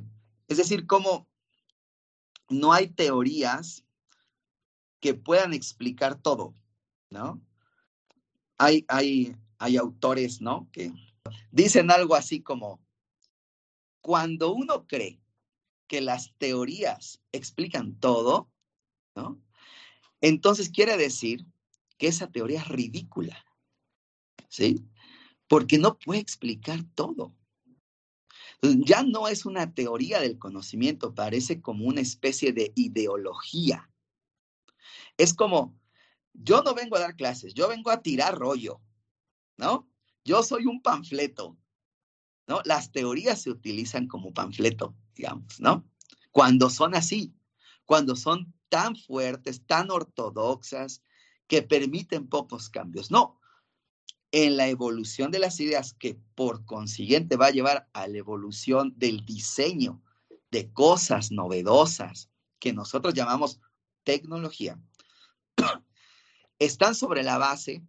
es 0.49 0.57
decir, 0.57 0.87
cómo 0.87 1.29
no 2.49 2.73
hay 2.73 2.89
teorías 2.89 3.85
que 4.99 5.15
puedan 5.15 5.53
explicar 5.53 6.21
todo, 6.21 6.55
¿no? 7.11 7.41
Hay, 8.59 8.85
hay, 8.89 9.37
hay 9.59 9.77
autores, 9.77 10.41
¿no? 10.41 10.69
Que 10.73 10.93
Dicen 11.51 11.91
algo 11.91 12.15
así 12.15 12.43
como, 12.43 12.81
cuando 14.01 14.53
uno 14.53 14.87
cree 14.87 15.21
que 15.87 16.01
las 16.01 16.35
teorías 16.39 17.21
explican 17.33 17.99
todo, 17.99 18.51
¿no? 19.15 19.43
Entonces 20.21 20.71
quiere 20.71 20.97
decir 20.97 21.45
que 21.99 22.07
esa 22.07 22.31
teoría 22.31 22.61
es 22.61 22.69
ridícula, 22.69 23.45
¿sí? 24.49 24.87
Porque 25.49 25.79
no 25.79 25.99
puede 25.99 26.21
explicar 26.21 26.85
todo. 26.95 27.35
Ya 28.63 29.03
no 29.03 29.27
es 29.27 29.47
una 29.47 29.75
teoría 29.75 30.21
del 30.21 30.39
conocimiento, 30.39 31.15
parece 31.15 31.61
como 31.61 31.87
una 31.87 32.03
especie 32.03 32.53
de 32.53 32.73
ideología. 32.77 33.91
Es 35.17 35.35
como, 35.35 35.79
yo 36.35 36.63
no 36.63 36.75
vengo 36.75 36.97
a 36.97 37.01
dar 37.01 37.17
clases, 37.17 37.55
yo 37.55 37.69
vengo 37.69 37.91
a 37.91 38.03
tirar 38.03 38.39
rollo, 38.39 38.81
¿no? 39.57 39.90
Yo 40.25 40.43
soy 40.43 40.67
un 40.67 40.83
panfleto, 40.83 41.57
¿no? 42.47 42.61
Las 42.65 42.93
teorías 42.93 43.43
se 43.43 43.51
utilizan 43.51 44.07
como 44.07 44.35
panfleto, 44.35 44.95
digamos, 45.15 45.61
¿no? 45.61 45.89
Cuando 46.31 46.71
son 46.71 46.95
así, 46.95 47.35
cuando 47.85 48.17
son 48.17 48.55
tan 48.69 48.97
fuertes, 48.97 49.67
tan 49.67 49.91
ortodoxas, 49.91 51.03
que 51.47 51.63
permiten 51.63 52.29
pocos 52.29 52.71
cambios. 52.71 53.11
No, 53.11 53.41
en 54.31 54.57
la 54.57 54.69
evolución 54.69 55.31
de 55.33 55.41
las 55.41 55.59
ideas, 55.59 55.95
que 55.95 56.21
por 56.35 56.65
consiguiente 56.65 57.37
va 57.37 57.47
a 57.47 57.51
llevar 57.51 57.89
a 57.93 58.07
la 58.07 58.19
evolución 58.19 58.95
del 58.97 59.25
diseño 59.25 60.01
de 60.51 60.73
cosas 60.73 61.33
novedosas 61.33 62.31
que 62.61 62.73
nosotros 62.73 63.15
llamamos 63.15 63.61
tecnología, 64.05 64.81
están 66.59 66.95
sobre 66.95 67.23
la 67.25 67.39
base 67.39 67.83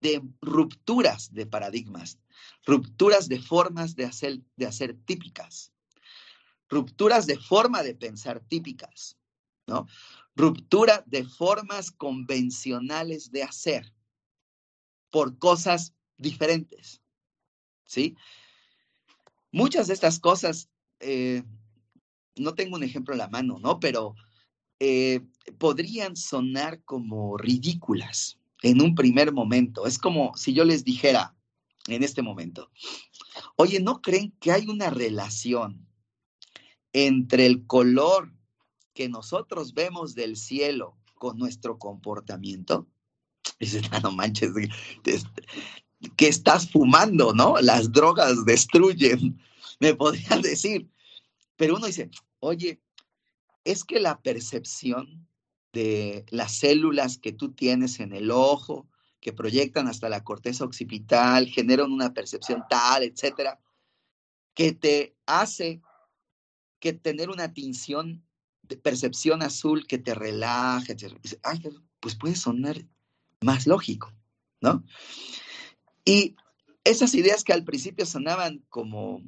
de 0.00 0.22
rupturas 0.40 1.32
de 1.32 1.46
paradigmas, 1.46 2.18
rupturas 2.64 3.28
de 3.28 3.40
formas 3.40 3.94
de 3.96 4.04
hacer, 4.04 4.40
de 4.56 4.66
hacer 4.66 4.96
típicas, 5.04 5.72
rupturas 6.68 7.26
de 7.26 7.38
forma 7.38 7.82
de 7.82 7.94
pensar 7.94 8.40
típicas, 8.40 9.16
¿no? 9.66 9.86
Ruptura 10.34 11.02
de 11.06 11.24
formas 11.24 11.90
convencionales 11.90 13.30
de 13.30 13.42
hacer 13.42 13.92
por 15.10 15.38
cosas 15.38 15.94
diferentes, 16.16 17.02
¿sí? 17.84 18.16
Muchas 19.52 19.88
de 19.88 19.94
estas 19.94 20.20
cosas, 20.20 20.70
eh, 21.00 21.42
no 22.36 22.54
tengo 22.54 22.76
un 22.76 22.84
ejemplo 22.84 23.12
en 23.14 23.18
la 23.18 23.28
mano, 23.28 23.58
¿no? 23.58 23.80
Pero 23.80 24.14
eh, 24.78 25.20
podrían 25.58 26.16
sonar 26.16 26.82
como 26.84 27.36
ridículas, 27.36 28.39
en 28.62 28.80
un 28.80 28.94
primer 28.94 29.32
momento. 29.32 29.86
Es 29.86 29.98
como 29.98 30.36
si 30.36 30.52
yo 30.52 30.64
les 30.64 30.84
dijera 30.84 31.34
en 31.88 32.02
este 32.02 32.22
momento, 32.22 32.70
oye, 33.56 33.80
¿no 33.80 34.00
creen 34.02 34.32
que 34.40 34.52
hay 34.52 34.68
una 34.68 34.90
relación 34.90 35.86
entre 36.92 37.46
el 37.46 37.66
color 37.66 38.32
que 38.94 39.08
nosotros 39.08 39.74
vemos 39.74 40.14
del 40.14 40.36
cielo 40.36 40.96
con 41.14 41.38
nuestro 41.38 41.78
comportamiento? 41.78 42.86
Dices, 43.58 43.82
no 44.02 44.12
manches, 44.12 44.52
que 46.16 46.28
estás 46.28 46.70
fumando, 46.70 47.34
¿no? 47.34 47.60
Las 47.60 47.92
drogas 47.92 48.44
destruyen, 48.44 49.40
me 49.80 49.94
podrían 49.94 50.42
decir. 50.42 50.88
Pero 51.56 51.76
uno 51.76 51.86
dice, 51.86 52.10
oye, 52.40 52.80
es 53.64 53.84
que 53.84 54.00
la 54.00 54.20
percepción 54.20 55.28
de 55.72 56.24
las 56.30 56.56
células 56.56 57.18
que 57.18 57.32
tú 57.32 57.52
tienes 57.52 58.00
en 58.00 58.12
el 58.12 58.30
ojo, 58.30 58.88
que 59.20 59.32
proyectan 59.32 59.86
hasta 59.86 60.08
la 60.08 60.24
corteza 60.24 60.64
occipital, 60.64 61.46
generan 61.46 61.92
una 61.92 62.12
percepción 62.14 62.64
tal, 62.68 63.02
etcétera, 63.02 63.60
que 64.54 64.72
te 64.72 65.14
hace 65.26 65.82
que 66.80 66.92
tener 66.94 67.28
una 67.28 67.52
tinción 67.52 68.24
de 68.62 68.76
percepción 68.76 69.42
azul 69.42 69.86
que 69.86 69.98
te 69.98 70.14
relaja, 70.14 70.94
pues 72.00 72.16
puede 72.16 72.36
sonar 72.36 72.86
más 73.42 73.66
lógico, 73.66 74.12
¿no? 74.60 74.84
Y 76.04 76.36
esas 76.84 77.14
ideas 77.14 77.44
que 77.44 77.52
al 77.52 77.64
principio 77.64 78.06
sonaban 78.06 78.64
como, 78.68 79.22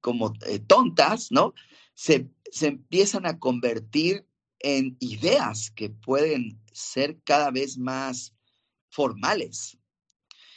como 0.00 0.32
eh, 0.46 0.60
tontas, 0.60 1.30
¿no? 1.30 1.52
Se, 1.94 2.30
se 2.50 2.68
empiezan 2.68 3.26
a 3.26 3.38
convertir 3.38 4.26
en 4.60 4.96
ideas 5.00 5.70
que 5.70 5.90
pueden 5.90 6.60
ser 6.72 7.20
cada 7.24 7.50
vez 7.50 7.78
más 7.78 8.34
formales, 8.90 9.78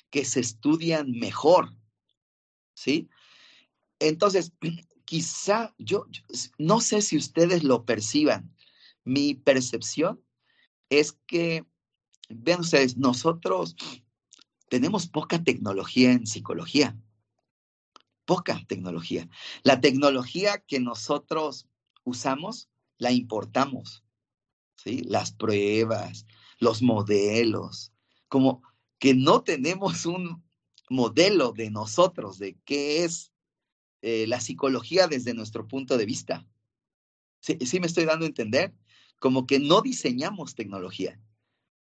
que 0.09 0.25
se 0.25 0.41
estudian 0.41 1.11
mejor, 1.11 1.75
¿sí? 2.75 3.09
Entonces, 3.99 4.53
quizá 5.05 5.73
yo, 5.77 6.05
no 6.57 6.81
sé 6.81 7.01
si 7.01 7.17
ustedes 7.17 7.63
lo 7.63 7.85
perciban, 7.85 8.53
mi 9.03 9.33
percepción 9.35 10.21
es 10.89 11.13
que, 11.27 11.65
vean 12.29 12.61
ustedes, 12.61 12.97
nosotros 12.97 13.75
tenemos 14.69 15.07
poca 15.07 15.43
tecnología 15.43 16.11
en 16.11 16.25
psicología, 16.25 16.97
poca 18.25 18.63
tecnología. 18.67 19.29
La 19.63 19.81
tecnología 19.81 20.59
que 20.59 20.79
nosotros 20.79 21.67
usamos 22.03 22.69
la 22.97 23.11
importamos, 23.11 24.03
¿sí? 24.75 25.03
Las 25.03 25.31
pruebas, 25.31 26.25
los 26.59 26.81
modelos, 26.81 27.91
como 28.27 28.61
que 28.99 29.13
no 29.13 29.43
tenemos 29.43 30.05
un 30.05 30.43
modelo 30.89 31.51
de 31.51 31.69
nosotros, 31.69 32.39
de 32.39 32.57
qué 32.65 33.03
es 33.03 33.31
eh, 34.01 34.27
la 34.27 34.39
psicología 34.39 35.07
desde 35.07 35.33
nuestro 35.33 35.67
punto 35.67 35.97
de 35.97 36.05
vista. 36.05 36.45
¿Sí, 37.39 37.57
¿Sí 37.65 37.79
me 37.79 37.87
estoy 37.87 38.05
dando 38.05 38.25
a 38.25 38.29
entender? 38.29 38.73
Como 39.19 39.45
que 39.45 39.59
no 39.59 39.81
diseñamos 39.81 40.55
tecnología, 40.55 41.19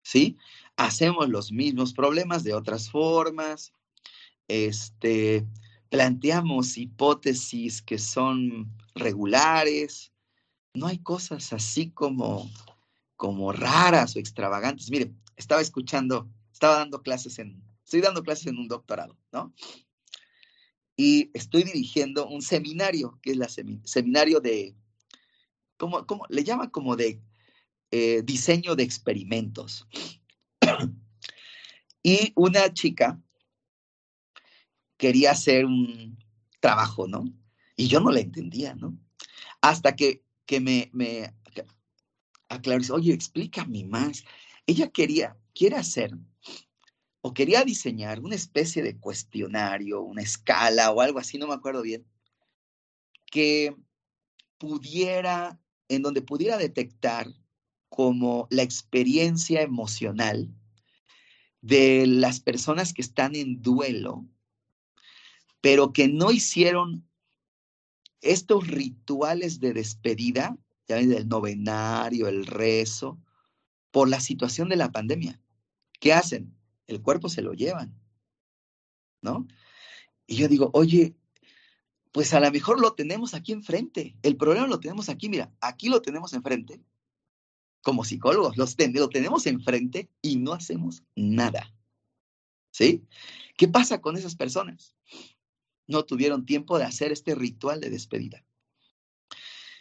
¿sí? 0.03 0.37
Hacemos 0.75 1.29
los 1.29 1.51
mismos 1.51 1.93
problemas 1.93 2.43
de 2.43 2.53
otras 2.53 2.89
formas, 2.89 3.73
este, 4.47 5.45
planteamos 5.89 6.77
hipótesis 6.77 7.81
que 7.81 7.97
son 7.97 8.71
regulares, 8.95 10.11
no 10.77 10.87
hay 10.87 10.99
cosas 10.99 11.53
así 11.53 11.89
como 11.91 12.49
como 13.17 13.51
raras 13.51 14.15
o 14.15 14.19
extravagantes. 14.19 14.89
Mire, 14.89 15.11
estaba 15.35 15.59
escuchando, 15.59 16.29
estaba 16.53 16.77
dando 16.77 17.01
clases 17.01 17.39
en, 17.39 17.61
estoy 17.83 17.99
dando 17.99 18.23
clases 18.23 18.47
en 18.47 18.59
un 18.59 18.67
doctorado, 18.67 19.17
¿no? 19.31 19.53
Y 20.95 21.31
estoy 21.33 21.63
dirigiendo 21.63 22.27
un 22.27 22.41
seminario, 22.41 23.19
que 23.21 23.31
es 23.31 23.57
el 23.57 23.81
seminario 23.85 24.39
de, 24.39 24.75
¿cómo, 25.77 26.05
cómo? 26.05 26.25
Le 26.29 26.43
llama 26.43 26.71
como 26.71 26.95
de 26.95 27.21
eh, 27.91 28.21
diseño 28.23 28.75
de 28.75 28.83
experimentos. 28.83 29.87
y 32.03 32.31
una 32.35 32.73
chica 32.73 33.19
quería 34.97 35.31
hacer 35.31 35.65
un 35.65 36.17
trabajo, 36.59 37.07
¿no? 37.07 37.25
Y 37.75 37.87
yo 37.87 37.99
no 37.99 38.11
la 38.11 38.19
entendía, 38.19 38.75
¿no? 38.75 38.97
Hasta 39.61 39.95
que, 39.95 40.23
que 40.47 40.59
me, 40.59 40.89
me 40.93 41.31
aclaró, 42.49 42.95
oye, 42.95 43.13
explícame 43.13 43.83
más. 43.83 44.23
Ella 44.65 44.89
quería, 44.89 45.37
quiere 45.53 45.75
hacer 45.75 46.17
o 47.21 47.33
quería 47.33 47.63
diseñar 47.63 48.21
una 48.21 48.35
especie 48.35 48.81
de 48.81 48.97
cuestionario, 48.97 50.01
una 50.01 50.21
escala 50.21 50.91
o 50.91 51.01
algo 51.01 51.19
así, 51.19 51.37
no 51.37 51.47
me 51.47 51.53
acuerdo 51.53 51.81
bien, 51.81 52.05
que 53.25 53.75
pudiera, 54.57 55.59
en 55.89 56.01
donde 56.01 56.21
pudiera 56.21 56.57
detectar 56.57 57.27
como 57.89 58.47
la 58.49 58.63
experiencia 58.63 59.61
emocional 59.61 60.49
de 61.61 62.07
las 62.07 62.39
personas 62.39 62.93
que 62.93 63.01
están 63.01 63.35
en 63.35 63.61
duelo, 63.61 64.25
pero 65.59 65.91
que 65.91 66.07
no 66.07 66.31
hicieron 66.31 67.09
estos 68.21 68.67
rituales 68.67 69.59
de 69.59 69.73
despedida, 69.73 70.57
ya 70.87 70.95
del 70.97 71.27
novenario, 71.27 72.27
el 72.27 72.45
rezo, 72.45 73.19
por 73.91 74.09
la 74.09 74.19
situación 74.19 74.69
de 74.69 74.75
la 74.75 74.91
pandemia. 74.91 75.41
¿Qué 75.99 76.13
hacen? 76.13 76.55
El 76.87 77.01
cuerpo 77.01 77.29
se 77.29 77.41
lo 77.41 77.53
llevan, 77.53 77.99
¿no? 79.21 79.47
Y 80.25 80.37
yo 80.37 80.47
digo, 80.47 80.69
oye, 80.73 81.15
pues 82.11 82.33
a 82.33 82.39
lo 82.39 82.51
mejor 82.51 82.79
lo 82.79 82.93
tenemos 82.93 83.33
aquí 83.33 83.51
enfrente. 83.51 84.15
El 84.21 84.37
problema 84.37 84.67
lo 84.67 84.79
tenemos 84.79 85.09
aquí, 85.09 85.29
mira, 85.29 85.51
aquí 85.61 85.89
lo 85.89 86.01
tenemos 86.01 86.33
enfrente. 86.33 86.81
Como 87.81 88.03
psicólogos, 88.03 88.57
lo 88.57 89.09
tenemos 89.09 89.45
enfrente 89.45 90.09
y 90.21 90.37
no 90.37 90.53
hacemos 90.53 91.03
nada. 91.15 91.73
¿Sí? 92.71 93.05
¿Qué 93.55 93.67
pasa 93.67 94.01
con 94.01 94.17
esas 94.17 94.35
personas? 94.35 94.95
No 95.87 96.05
tuvieron 96.05 96.45
tiempo 96.45 96.77
de 96.77 96.85
hacer 96.85 97.11
este 97.11 97.33
ritual 97.33 97.79
de 97.79 97.89
despedida. 97.89 98.43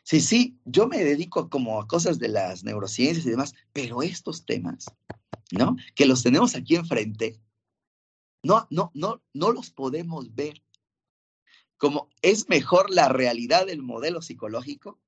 Sí, 0.02 0.20
sí, 0.20 0.60
yo 0.64 0.86
me 0.86 1.02
dedico 1.02 1.50
como 1.50 1.80
a 1.80 1.88
cosas 1.88 2.20
de 2.20 2.28
las 2.28 2.62
neurociencias 2.62 3.26
y 3.26 3.30
demás, 3.30 3.54
pero 3.72 4.02
estos 4.02 4.46
temas, 4.46 4.86
¿no? 5.50 5.76
Que 5.96 6.06
los 6.06 6.22
tenemos 6.22 6.54
aquí 6.54 6.76
enfrente, 6.76 7.40
no, 8.44 8.68
no, 8.70 8.92
no, 8.94 9.24
no 9.34 9.50
los 9.50 9.72
podemos 9.72 10.32
ver. 10.36 10.62
Como 11.76 12.08
es 12.22 12.48
mejor 12.48 12.90
la 12.90 13.08
realidad 13.08 13.66
del 13.66 13.82
modelo 13.82 14.22
psicológico, 14.22 15.00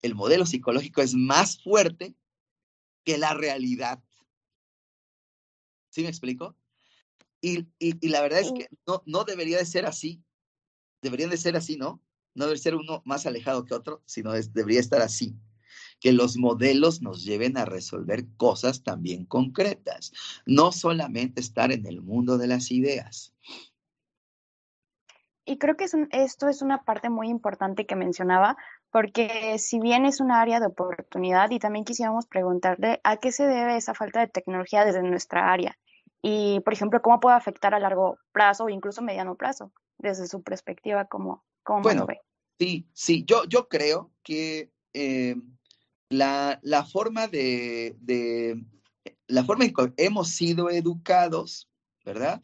el 0.00 0.14
modelo 0.14 0.46
psicológico 0.46 1.02
es 1.02 1.12
más 1.12 1.62
fuerte 1.62 2.16
que 3.04 3.18
la 3.18 3.34
realidad. 3.34 4.02
¿Sí 5.90 6.02
me 6.02 6.08
explico? 6.08 6.56
Y, 7.46 7.68
y, 7.78 8.08
la 8.08 8.22
verdad 8.22 8.40
es 8.40 8.52
que 8.52 8.68
no, 8.86 9.02
no 9.04 9.24
debería 9.24 9.58
de 9.58 9.66
ser 9.66 9.84
así. 9.84 10.22
Deberían 11.02 11.28
de 11.28 11.36
ser 11.36 11.56
así, 11.56 11.76
¿no? 11.76 12.02
no 12.34 12.46
debe 12.46 12.58
ser 12.58 12.74
uno 12.74 13.02
más 13.04 13.26
alejado 13.26 13.64
que 13.64 13.74
otro, 13.74 14.02
sino 14.06 14.32
debería 14.32 14.80
estar 14.80 15.00
así. 15.00 15.36
Que 16.00 16.12
los 16.12 16.36
modelos 16.36 17.00
nos 17.00 17.24
lleven 17.24 17.56
a 17.56 17.64
resolver 17.64 18.26
cosas 18.36 18.82
también 18.82 19.24
concretas, 19.24 20.12
no 20.44 20.72
solamente 20.72 21.40
estar 21.40 21.72
en 21.72 21.86
el 21.86 22.02
mundo 22.02 22.36
de 22.36 22.48
las 22.48 22.70
ideas. 22.70 23.32
Y 25.46 25.58
creo 25.58 25.76
que 25.76 25.86
esto 26.10 26.48
es 26.48 26.62
una 26.62 26.84
parte 26.84 27.10
muy 27.10 27.28
importante 27.28 27.86
que 27.86 27.96
mencionaba, 27.96 28.56
porque 28.90 29.58
si 29.58 29.78
bien 29.78 30.06
es 30.06 30.20
un 30.20 30.30
área 30.30 30.58
de 30.58 30.66
oportunidad, 30.66 31.50
y 31.50 31.58
también 31.58 31.84
quisiéramos 31.84 32.26
preguntarle 32.26 33.00
a 33.04 33.18
qué 33.18 33.30
se 33.30 33.46
debe 33.46 33.76
esa 33.76 33.94
falta 33.94 34.20
de 34.20 34.28
tecnología 34.28 34.84
desde 34.84 35.02
nuestra 35.02 35.52
área. 35.52 35.78
Y, 36.26 36.60
por 36.60 36.72
ejemplo, 36.72 37.02
cómo 37.02 37.20
puede 37.20 37.36
afectar 37.36 37.74
a 37.74 37.78
largo 37.78 38.16
plazo 38.32 38.64
o 38.64 38.68
incluso 38.70 39.02
mediano 39.02 39.34
plazo, 39.34 39.72
desde 39.98 40.26
su 40.26 40.42
perspectiva 40.42 41.04
como, 41.04 41.44
bueno, 41.82 42.06
Sí, 42.58 42.88
sí, 42.94 43.24
yo, 43.26 43.44
yo 43.44 43.68
creo 43.68 44.10
que 44.22 44.72
eh, 44.94 45.36
la, 46.08 46.58
la, 46.62 46.86
forma 46.86 47.28
de, 47.28 47.94
de, 48.00 48.64
la 49.26 49.44
forma 49.44 49.66
en 49.66 49.74
que 49.74 49.92
hemos 49.98 50.30
sido 50.30 50.70
educados, 50.70 51.68
¿verdad? 52.06 52.40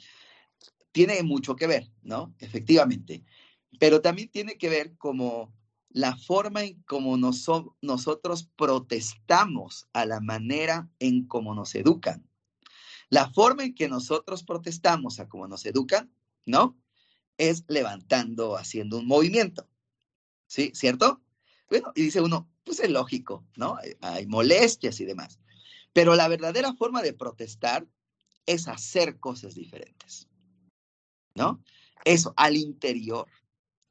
Tiene 0.92 1.22
mucho 1.22 1.56
que 1.56 1.66
ver, 1.66 1.86
¿no? 2.02 2.34
Efectivamente. 2.38 3.24
Pero 3.78 4.02
también 4.02 4.28
tiene 4.28 4.58
que 4.58 4.68
ver 4.68 4.94
como 4.98 5.54
la 5.88 6.18
forma 6.18 6.64
en 6.64 6.82
cómo 6.82 7.16
nosotros 7.16 8.50
protestamos 8.56 9.88
a 9.94 10.04
la 10.04 10.20
manera 10.20 10.90
en 10.98 11.26
cómo 11.26 11.54
nos 11.54 11.74
educan. 11.74 12.29
La 13.11 13.30
forma 13.30 13.64
en 13.64 13.74
que 13.74 13.88
nosotros 13.88 14.44
protestamos 14.44 15.20
a 15.20 15.28
cómo 15.28 15.48
nos 15.48 15.66
educan, 15.66 16.12
¿no? 16.46 16.78
Es 17.36 17.64
levantando, 17.68 18.56
haciendo 18.56 18.98
un 18.98 19.06
movimiento. 19.06 19.68
¿Sí? 20.46 20.70
¿Cierto? 20.74 21.20
Bueno, 21.68 21.92
y 21.94 22.02
dice 22.02 22.20
uno, 22.20 22.50
pues 22.64 22.80
es 22.80 22.90
lógico, 22.90 23.46
¿no? 23.56 23.78
Hay 24.00 24.26
molestias 24.26 25.00
y 25.00 25.04
demás. 25.04 25.40
Pero 25.92 26.14
la 26.14 26.28
verdadera 26.28 26.74
forma 26.74 27.02
de 27.02 27.12
protestar 27.12 27.86
es 28.46 28.68
hacer 28.68 29.18
cosas 29.18 29.54
diferentes, 29.54 30.28
¿no? 31.34 31.62
Eso, 32.04 32.32
al 32.36 32.56
interior 32.56 33.26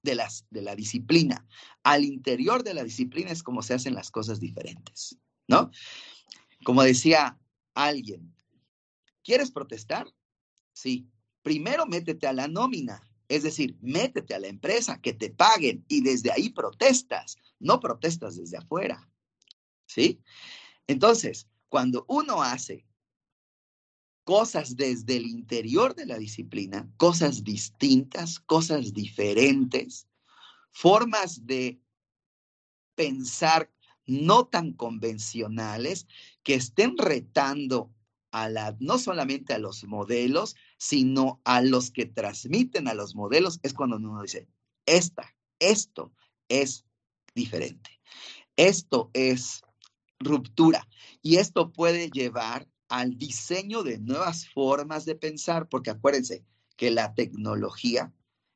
de, 0.01 0.15
las, 0.15 0.45
de 0.49 0.61
la 0.61 0.75
disciplina. 0.75 1.45
Al 1.83 2.03
interior 2.05 2.63
de 2.63 2.73
la 2.73 2.83
disciplina 2.83 3.31
es 3.31 3.43
como 3.43 3.61
se 3.61 3.73
hacen 3.73 3.93
las 3.93 4.11
cosas 4.11 4.39
diferentes, 4.39 5.17
¿no? 5.47 5.71
Como 6.63 6.83
decía 6.83 7.37
alguien, 7.73 8.33
¿quieres 9.29 9.51
protestar? 9.51 10.11
Sí. 10.73 11.07
Primero 11.43 11.85
métete 11.85 12.25
a 12.25 12.33
la 12.33 12.47
nómina. 12.47 12.99
Es 13.27 13.43
decir, 13.43 13.77
métete 13.79 14.33
a 14.33 14.39
la 14.39 14.47
empresa, 14.47 14.99
que 14.99 15.13
te 15.13 15.29
paguen 15.29 15.85
y 15.87 16.01
desde 16.01 16.31
ahí 16.31 16.49
protestas, 16.49 17.37
no 17.59 17.79
protestas 17.79 18.37
desde 18.37 18.57
afuera. 18.57 19.07
¿Sí? 19.85 20.19
Entonces, 20.87 21.47
cuando 21.69 22.05
uno 22.07 22.41
hace 22.41 22.87
cosas 24.23 24.75
desde 24.75 25.17
el 25.17 25.27
interior 25.27 25.93
de 25.93 26.07
la 26.07 26.17
disciplina, 26.17 26.91
cosas 26.97 27.43
distintas, 27.43 28.39
cosas 28.39 28.93
diferentes, 28.93 30.07
formas 30.71 31.45
de 31.45 31.79
pensar 32.95 33.71
no 34.07 34.47
tan 34.47 34.73
convencionales 34.73 36.07
que 36.41 36.55
estén 36.55 36.97
retando 36.97 37.93
a 38.31 38.49
la, 38.49 38.75
no 38.79 38.97
solamente 38.97 39.53
a 39.53 39.59
los 39.59 39.83
modelos, 39.85 40.55
sino 40.77 41.41
a 41.43 41.61
los 41.61 41.91
que 41.91 42.05
transmiten 42.05 42.87
a 42.87 42.93
los 42.93 43.15
modelos, 43.15 43.59
es 43.63 43.73
cuando 43.73 43.97
uno 43.97 44.21
dice, 44.21 44.47
esta, 44.85 45.35
esto 45.59 46.13
es 46.47 46.85
diferente. 47.33 47.91
Esto 48.55 49.09
es 49.13 49.61
ruptura 50.19 50.87
y 51.21 51.37
esto 51.37 51.71
puede 51.71 52.09
llevar 52.09 52.67
al 52.89 53.17
diseño 53.17 53.83
de 53.83 53.99
nuevas 53.99 54.49
formas 54.49 55.05
de 55.05 55.15
pensar, 55.15 55.69
porque 55.69 55.91
acuérdense 55.91 56.43
que 56.75 56.91
la 56.91 57.13
tecnología, 57.13 58.13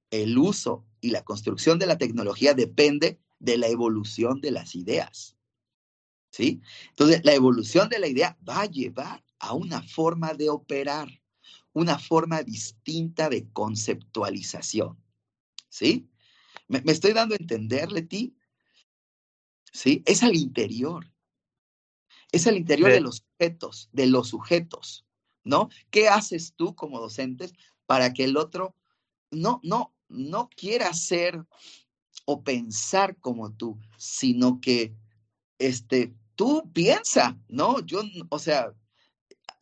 el 0.09 0.37
uso 0.37 0.85
y 1.01 1.11
la 1.11 1.23
construcción 1.23 1.79
de 1.79 1.85
la 1.85 1.97
tecnología 1.97 2.53
depende 2.53 3.19
de 3.39 3.57
la 3.57 3.67
evolución 3.67 4.41
de 4.41 4.51
las 4.51 4.75
ideas. 4.75 5.37
¿Sí? 6.31 6.61
Entonces, 6.89 7.21
la 7.23 7.33
evolución 7.33 7.89
de 7.89 7.99
la 7.99 8.07
idea 8.07 8.37
va 8.47 8.61
a 8.61 8.65
llevar 8.65 9.23
a 9.43 9.53
una 9.53 9.81
forma 9.81 10.33
de 10.33 10.49
operar, 10.49 11.09
una 11.73 11.99
forma 11.99 12.43
distinta 12.43 13.27
de 13.27 13.51
conceptualización. 13.51 14.97
¿Sí? 15.67 16.09
¿Me, 16.69 16.81
estoy 16.85 17.11
dando 17.11 17.35
a 17.35 17.37
entender, 17.41 17.91
Leti? 17.91 18.37
¿Sí? 19.73 20.01
Es 20.05 20.23
al 20.23 20.37
interior. 20.37 21.11
Es 22.31 22.47
al 22.47 22.55
interior 22.55 22.91
de 22.91 23.01
los 23.01 23.17
sujetos, 23.17 23.89
de 23.91 24.07
los 24.07 24.29
sujetos, 24.29 25.05
¿no? 25.43 25.69
¿Qué 25.91 26.07
haces 26.07 26.53
tú 26.55 26.73
como 26.73 27.01
docentes 27.01 27.53
para 27.85 28.13
que 28.13 28.23
el 28.23 28.37
otro 28.37 28.77
no, 29.29 29.59
no, 29.61 29.93
no 30.07 30.49
quiera 30.55 30.93
ser 30.93 31.45
o 32.25 32.43
pensar 32.43 33.17
como 33.17 33.51
tú, 33.51 33.77
sino 33.97 34.61
que 34.61 34.95
este, 35.59 36.15
tú 36.35 36.71
piensa, 36.71 37.37
¿no? 37.49 37.81
Yo, 37.81 38.03
o 38.29 38.39
sea, 38.39 38.73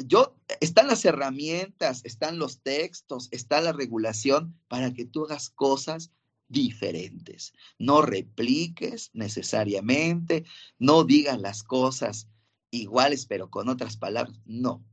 yo, 0.06 0.36
están 0.60 0.88
las 0.88 1.04
herramientas, 1.06 2.02
están 2.04 2.40
los 2.40 2.62
textos, 2.62 3.28
está 3.32 3.62
la 3.62 3.74
regulación 3.74 4.60
para 4.68 4.94
que 4.94 5.06
tú 5.06 5.26
hagas 5.26 5.50
cosas 5.50 6.12
diferentes. 6.48 7.54
No 7.80 8.02
repliques 8.02 9.10
necesariamente, 9.14 10.44
no 10.80 11.04
digas 11.04 11.40
las 11.40 11.64
cosas 11.64 12.28
iguales 12.72 13.26
pero 13.26 13.50
con 13.50 13.70
otras 13.70 13.98
palabras. 13.98 14.40
No. 14.46 14.84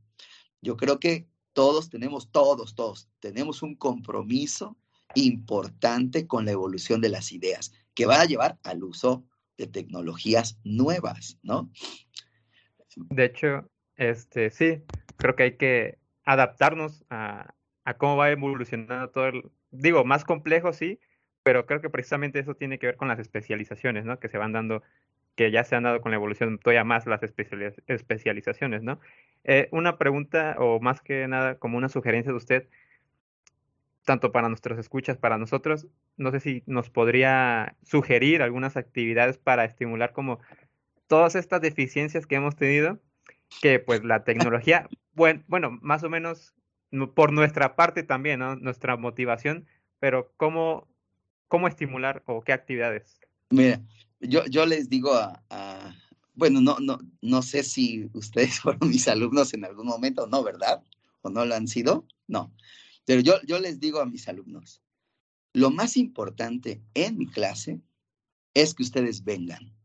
Yo 0.61 0.77
creo 0.77 0.99
que 0.99 1.27
todos 1.53 1.89
tenemos, 1.89 2.31
todos, 2.31 2.75
todos, 2.75 3.09
tenemos 3.19 3.61
un 3.61 3.75
compromiso 3.75 4.77
importante 5.15 6.27
con 6.27 6.45
la 6.45 6.51
evolución 6.51 7.01
de 7.01 7.09
las 7.09 7.31
ideas 7.31 7.73
que 7.93 8.05
va 8.05 8.21
a 8.21 8.25
llevar 8.25 8.59
al 8.63 8.83
uso 8.83 9.25
de 9.57 9.67
tecnologías 9.67 10.57
nuevas, 10.63 11.37
¿no? 11.41 11.69
De 12.95 13.25
hecho, 13.25 13.69
este, 13.95 14.49
sí, 14.49 14.81
creo 15.19 15.35
que 15.35 15.43
hay 15.43 15.57
que 15.57 15.97
adaptarnos 16.25 17.05
a, 17.09 17.53
a 17.85 17.93
cómo 17.95 18.17
va 18.17 18.31
evolucionando 18.31 19.09
todo 19.09 19.27
el, 19.27 19.51
digo, 19.71 20.03
más 20.05 20.25
complejo, 20.25 20.73
sí, 20.73 20.99
pero 21.43 21.65
creo 21.65 21.81
que 21.81 21.89
precisamente 21.89 22.39
eso 22.39 22.55
tiene 22.55 22.79
que 22.79 22.87
ver 22.87 22.97
con 22.97 23.07
las 23.07 23.19
especializaciones, 23.19 24.05
¿no? 24.05 24.19
Que 24.19 24.29
se 24.29 24.37
van 24.37 24.51
dando, 24.51 24.83
que 25.35 25.51
ya 25.51 25.63
se 25.63 25.75
han 25.75 25.83
dado 25.83 26.01
con 26.01 26.11
la 26.11 26.17
evolución 26.17 26.59
todavía 26.59 26.83
más 26.83 27.05
las 27.05 27.21
especializaciones, 27.23 28.83
¿no? 28.83 28.99
Eh, 29.43 29.69
una 29.71 29.97
pregunta, 29.97 30.55
o 30.59 30.79
más 30.79 31.01
que 31.01 31.27
nada, 31.27 31.55
como 31.55 31.77
una 31.77 31.89
sugerencia 31.89 32.31
de 32.31 32.37
usted, 32.37 32.69
tanto 34.05 34.31
para 34.31 34.49
nuestros 34.49 34.79
escuchas, 34.79 35.17
para 35.17 35.37
nosotros, 35.37 35.87
no 36.17 36.31
sé 36.31 36.39
si 36.39 36.63
nos 36.65 36.89
podría 36.89 37.75
sugerir 37.83 38.41
algunas 38.41 38.75
actividades 38.75 39.37
para 39.37 39.65
estimular 39.65 40.13
como 40.13 40.39
todas 41.07 41.35
estas 41.35 41.61
deficiencias 41.61 42.25
que 42.25 42.35
hemos 42.35 42.55
tenido, 42.55 42.99
que 43.61 43.79
pues 43.79 44.03
la 44.03 44.23
tecnología, 44.23 44.87
bueno, 45.19 45.43
bueno 45.47 45.77
más 45.81 46.03
o 46.03 46.09
menos 46.09 46.55
por 47.13 47.31
nuestra 47.31 47.75
parte 47.75 48.03
también, 48.03 48.39
¿no? 48.39 48.55
Nuestra 48.55 48.97
motivación, 48.97 49.67
pero 49.99 50.33
¿cómo, 50.37 50.87
cómo 51.47 51.67
estimular 51.67 52.23
o 52.25 52.41
qué 52.41 52.53
actividades? 52.53 53.19
Mira, 53.51 53.81
yo, 54.21 54.45
yo 54.47 54.65
les 54.65 54.89
digo 54.89 55.13
a, 55.13 55.95
bueno, 56.33 56.61
no, 56.61 56.79
no, 56.79 56.99
no 57.21 57.41
sé 57.41 57.63
si 57.63 58.09
ustedes 58.13 58.59
fueron 58.61 58.89
mis 58.89 59.07
alumnos 59.07 59.53
en 59.53 59.65
algún 59.65 59.87
momento, 59.87 60.25
no, 60.25 60.41
¿verdad? 60.41 60.81
¿O 61.21 61.29
no 61.29 61.45
lo 61.45 61.53
han 61.53 61.67
sido? 61.67 62.07
No. 62.27 62.51
Pero 63.05 63.21
yo, 63.21 63.33
yo 63.45 63.59
les 63.59 63.79
digo 63.79 63.99
a 63.99 64.05
mis 64.05 64.27
alumnos, 64.27 64.81
lo 65.53 65.69
más 65.69 65.97
importante 65.97 66.81
en 66.93 67.17
mi 67.17 67.27
clase 67.27 67.81
es 68.53 68.73
que 68.73 68.83
ustedes 68.83 69.23
vengan. 69.23 69.75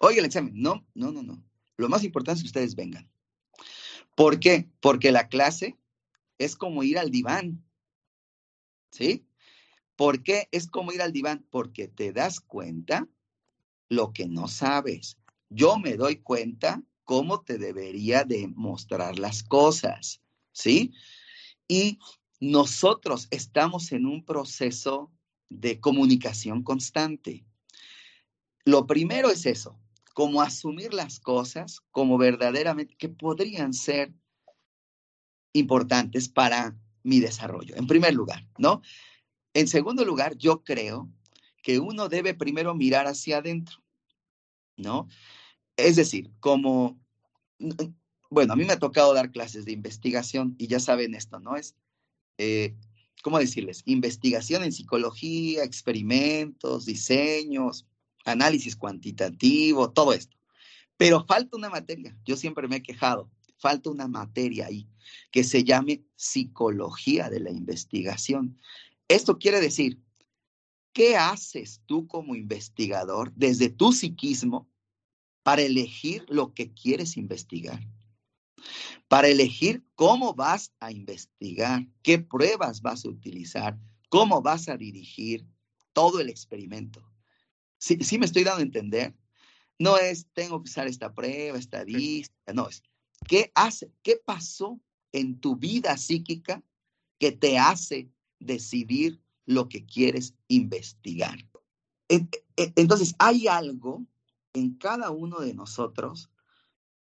Oye, 0.00 0.18
el 0.18 0.26
examen, 0.26 0.52
no, 0.54 0.84
no, 0.94 1.12
no, 1.12 1.22
no. 1.22 1.42
Lo 1.76 1.88
más 1.88 2.04
importante 2.04 2.38
es 2.38 2.42
que 2.42 2.48
ustedes 2.48 2.74
vengan. 2.74 3.08
¿Por 4.16 4.40
qué? 4.40 4.68
Porque 4.80 5.12
la 5.12 5.28
clase 5.28 5.78
es 6.38 6.56
como 6.56 6.82
ir 6.82 6.98
al 6.98 7.10
diván. 7.10 7.64
¿Sí? 8.90 9.28
¿Por 9.94 10.22
qué 10.22 10.48
es 10.52 10.66
como 10.66 10.90
ir 10.90 11.02
al 11.02 11.12
diván? 11.12 11.46
Porque 11.50 11.86
te 11.86 12.12
das 12.12 12.40
cuenta 12.40 13.06
lo 13.88 14.12
que 14.12 14.26
no 14.26 14.48
sabes. 14.48 15.18
Yo 15.50 15.78
me 15.78 15.96
doy 15.96 16.16
cuenta 16.16 16.82
cómo 17.04 17.42
te 17.42 17.58
debería 17.58 18.24
demostrar 18.24 19.18
las 19.18 19.42
cosas. 19.42 20.22
¿Sí? 20.50 20.94
Y 21.68 21.98
nosotros 22.40 23.28
estamos 23.30 23.92
en 23.92 24.06
un 24.06 24.24
proceso 24.24 25.12
de 25.50 25.78
comunicación 25.78 26.62
constante. 26.62 27.44
Lo 28.64 28.86
primero 28.86 29.30
es 29.30 29.44
eso, 29.44 29.78
como 30.16 30.40
asumir 30.40 30.94
las 30.94 31.20
cosas 31.20 31.82
como 31.90 32.16
verdaderamente 32.16 32.96
que 32.96 33.10
podrían 33.10 33.74
ser 33.74 34.14
importantes 35.52 36.30
para 36.30 36.74
mi 37.02 37.20
desarrollo, 37.20 37.76
en 37.76 37.86
primer 37.86 38.14
lugar, 38.14 38.48
¿no? 38.56 38.80
En 39.52 39.68
segundo 39.68 40.06
lugar, 40.06 40.34
yo 40.38 40.64
creo 40.64 41.12
que 41.62 41.80
uno 41.80 42.08
debe 42.08 42.32
primero 42.32 42.74
mirar 42.74 43.06
hacia 43.06 43.38
adentro, 43.38 43.76
¿no? 44.78 45.06
Es 45.76 45.96
decir, 45.96 46.30
como, 46.40 46.98
bueno, 48.30 48.54
a 48.54 48.56
mí 48.56 48.64
me 48.64 48.72
ha 48.72 48.78
tocado 48.78 49.12
dar 49.12 49.30
clases 49.30 49.66
de 49.66 49.72
investigación 49.72 50.54
y 50.56 50.66
ya 50.66 50.80
saben 50.80 51.14
esto, 51.14 51.40
¿no? 51.40 51.56
Es, 51.56 51.76
eh, 52.38 52.74
¿cómo 53.22 53.38
decirles? 53.38 53.82
Investigación 53.84 54.64
en 54.64 54.72
psicología, 54.72 55.62
experimentos, 55.62 56.86
diseños, 56.86 57.86
análisis 58.26 58.76
cuantitativo, 58.76 59.90
todo 59.90 60.12
esto. 60.12 60.36
Pero 60.96 61.24
falta 61.24 61.56
una 61.56 61.70
materia, 61.70 62.16
yo 62.24 62.36
siempre 62.36 62.68
me 62.68 62.76
he 62.76 62.82
quejado, 62.82 63.30
falta 63.58 63.90
una 63.90 64.08
materia 64.08 64.66
ahí 64.66 64.88
que 65.30 65.44
se 65.44 65.64
llame 65.64 66.04
psicología 66.16 67.30
de 67.30 67.40
la 67.40 67.50
investigación. 67.50 68.58
Esto 69.08 69.38
quiere 69.38 69.60
decir, 69.60 70.00
¿qué 70.92 71.16
haces 71.16 71.82
tú 71.86 72.06
como 72.08 72.34
investigador 72.34 73.32
desde 73.34 73.68
tu 73.68 73.92
psiquismo 73.92 74.68
para 75.42 75.62
elegir 75.62 76.24
lo 76.28 76.54
que 76.54 76.72
quieres 76.72 77.16
investigar? 77.16 77.80
Para 79.06 79.28
elegir 79.28 79.84
cómo 79.94 80.34
vas 80.34 80.72
a 80.80 80.90
investigar, 80.90 81.86
qué 82.02 82.18
pruebas 82.18 82.82
vas 82.82 83.04
a 83.04 83.08
utilizar, 83.08 83.78
cómo 84.08 84.42
vas 84.42 84.68
a 84.68 84.76
dirigir 84.76 85.46
todo 85.92 86.20
el 86.20 86.28
experimento. 86.28 87.05
¿Sí, 87.86 87.98
sí 88.00 88.18
me 88.18 88.26
estoy 88.26 88.42
dando 88.42 88.58
a 88.58 88.64
entender? 88.64 89.14
No 89.78 89.96
es, 89.96 90.26
tengo 90.32 90.60
que 90.60 90.68
usar 90.68 90.88
esta 90.88 91.14
prueba, 91.14 91.56
estadística, 91.56 92.52
no, 92.52 92.68
es, 92.68 92.82
¿qué 93.28 93.52
hace? 93.54 93.92
¿Qué 94.02 94.20
pasó 94.24 94.80
en 95.12 95.38
tu 95.38 95.54
vida 95.54 95.96
psíquica 95.96 96.64
que 97.20 97.30
te 97.30 97.58
hace 97.58 98.10
decidir 98.40 99.22
lo 99.44 99.68
que 99.68 99.86
quieres 99.86 100.34
investigar? 100.48 101.38
E, 102.08 102.26
entonces, 102.56 103.14
hay 103.20 103.46
algo 103.46 104.04
en 104.52 104.74
cada 104.74 105.12
uno 105.12 105.38
de 105.38 105.54
nosotros 105.54 106.28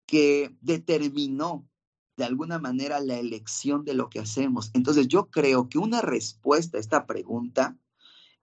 que 0.05 0.55
determinó 0.61 1.67
de 2.15 2.24
alguna 2.24 2.59
manera 2.59 3.01
la 3.01 3.17
elección 3.17 3.84
de 3.84 3.93
lo 3.93 4.09
que 4.09 4.19
hacemos. 4.19 4.72
Entonces, 4.74 5.09
yo 5.09 5.32
creo 5.32 5.67
que 5.67 5.80
una 5.80 5.99
respuesta 5.99 6.78
a 6.78 6.80
esta 6.80 7.05
pregunta 7.05 7.78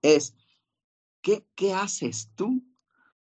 es, 0.03 0.35
¿qué, 1.29 1.45
qué 1.55 1.75
haces 1.75 2.31
tú 2.37 2.65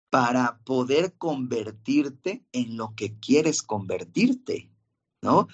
para 0.08 0.58
poder 0.64 1.18
convertirte 1.18 2.46
en 2.50 2.78
lo 2.78 2.94
que 2.94 3.18
quieres 3.18 3.62
convertirte? 3.62 4.70
¿No? 5.20 5.48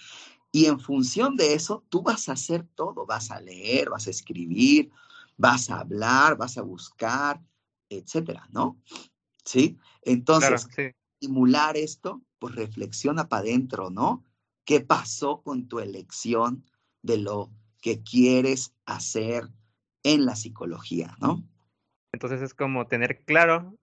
Y 0.52 0.66
en 0.66 0.78
función 0.78 1.34
de 1.34 1.54
eso, 1.54 1.84
tú 1.88 2.02
vas 2.02 2.28
a 2.28 2.34
hacer 2.34 2.64
todo, 2.76 3.04
vas 3.04 3.32
a 3.32 3.40
leer, 3.40 3.90
vas 3.90 4.06
a 4.06 4.10
escribir, 4.10 4.92
vas 5.36 5.70
a 5.70 5.80
hablar, 5.80 6.36
vas 6.36 6.56
a 6.56 6.62
buscar, 6.62 7.42
etcétera, 7.88 8.48
¿no? 8.52 8.80
¿Sí? 9.44 9.76
Entonces, 10.02 10.68
estimular 11.20 11.76
esto, 11.76 12.22
pues 12.38 12.54
reflexiona 12.54 13.28
para 13.28 13.42
adentro, 13.42 13.90
¿no? 13.90 14.24
¿Qué 14.64 14.80
pasó 14.80 15.42
con 15.42 15.66
tu 15.66 15.80
elección 15.80 16.64
de 17.02 17.18
lo 17.18 17.50
que 17.80 18.04
quieres 18.04 18.72
hacer 18.84 19.50
en 20.04 20.24
la 20.24 20.36
psicología, 20.36 21.16
¿no? 21.20 21.42
Entonces 22.12 22.42
es 22.42 22.54
como 22.54 22.86
tener 22.86 23.20
claro, 23.20 23.74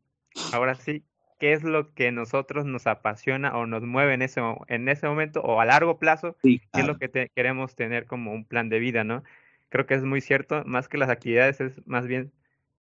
ahora 0.52 0.76
sí, 0.76 1.04
qué 1.40 1.54
es 1.54 1.64
lo 1.64 1.94
que 1.94 2.12
nosotros 2.12 2.66
nos 2.66 2.88
apasiona 2.88 3.58
o 3.58 3.66
nos 3.66 3.84
mueve 3.84 4.14
en 4.14 4.22
ese, 4.22 4.42
en 4.68 4.88
ese 4.88 5.08
momento 5.08 5.42
o 5.42 5.60
a 5.60 5.66
largo 5.66 6.00
plazo, 6.00 6.38
qué 6.42 6.70
es 6.74 6.86
lo 6.86 6.98
que 6.98 7.30
queremos 7.36 7.76
tener 7.76 8.06
como 8.06 8.32
un 8.32 8.46
plan 8.46 8.70
de 8.70 8.80
vida, 8.80 9.04
¿no? 9.04 9.24
Creo 9.70 9.86
que 9.86 9.96
es 9.96 10.04
muy 10.04 10.22
cierto, 10.22 10.64
más 10.66 10.88
que 10.88 10.98
las 10.98 11.10
actividades 11.10 11.60
es 11.60 11.86
más 11.86 12.08
bien 12.08 12.32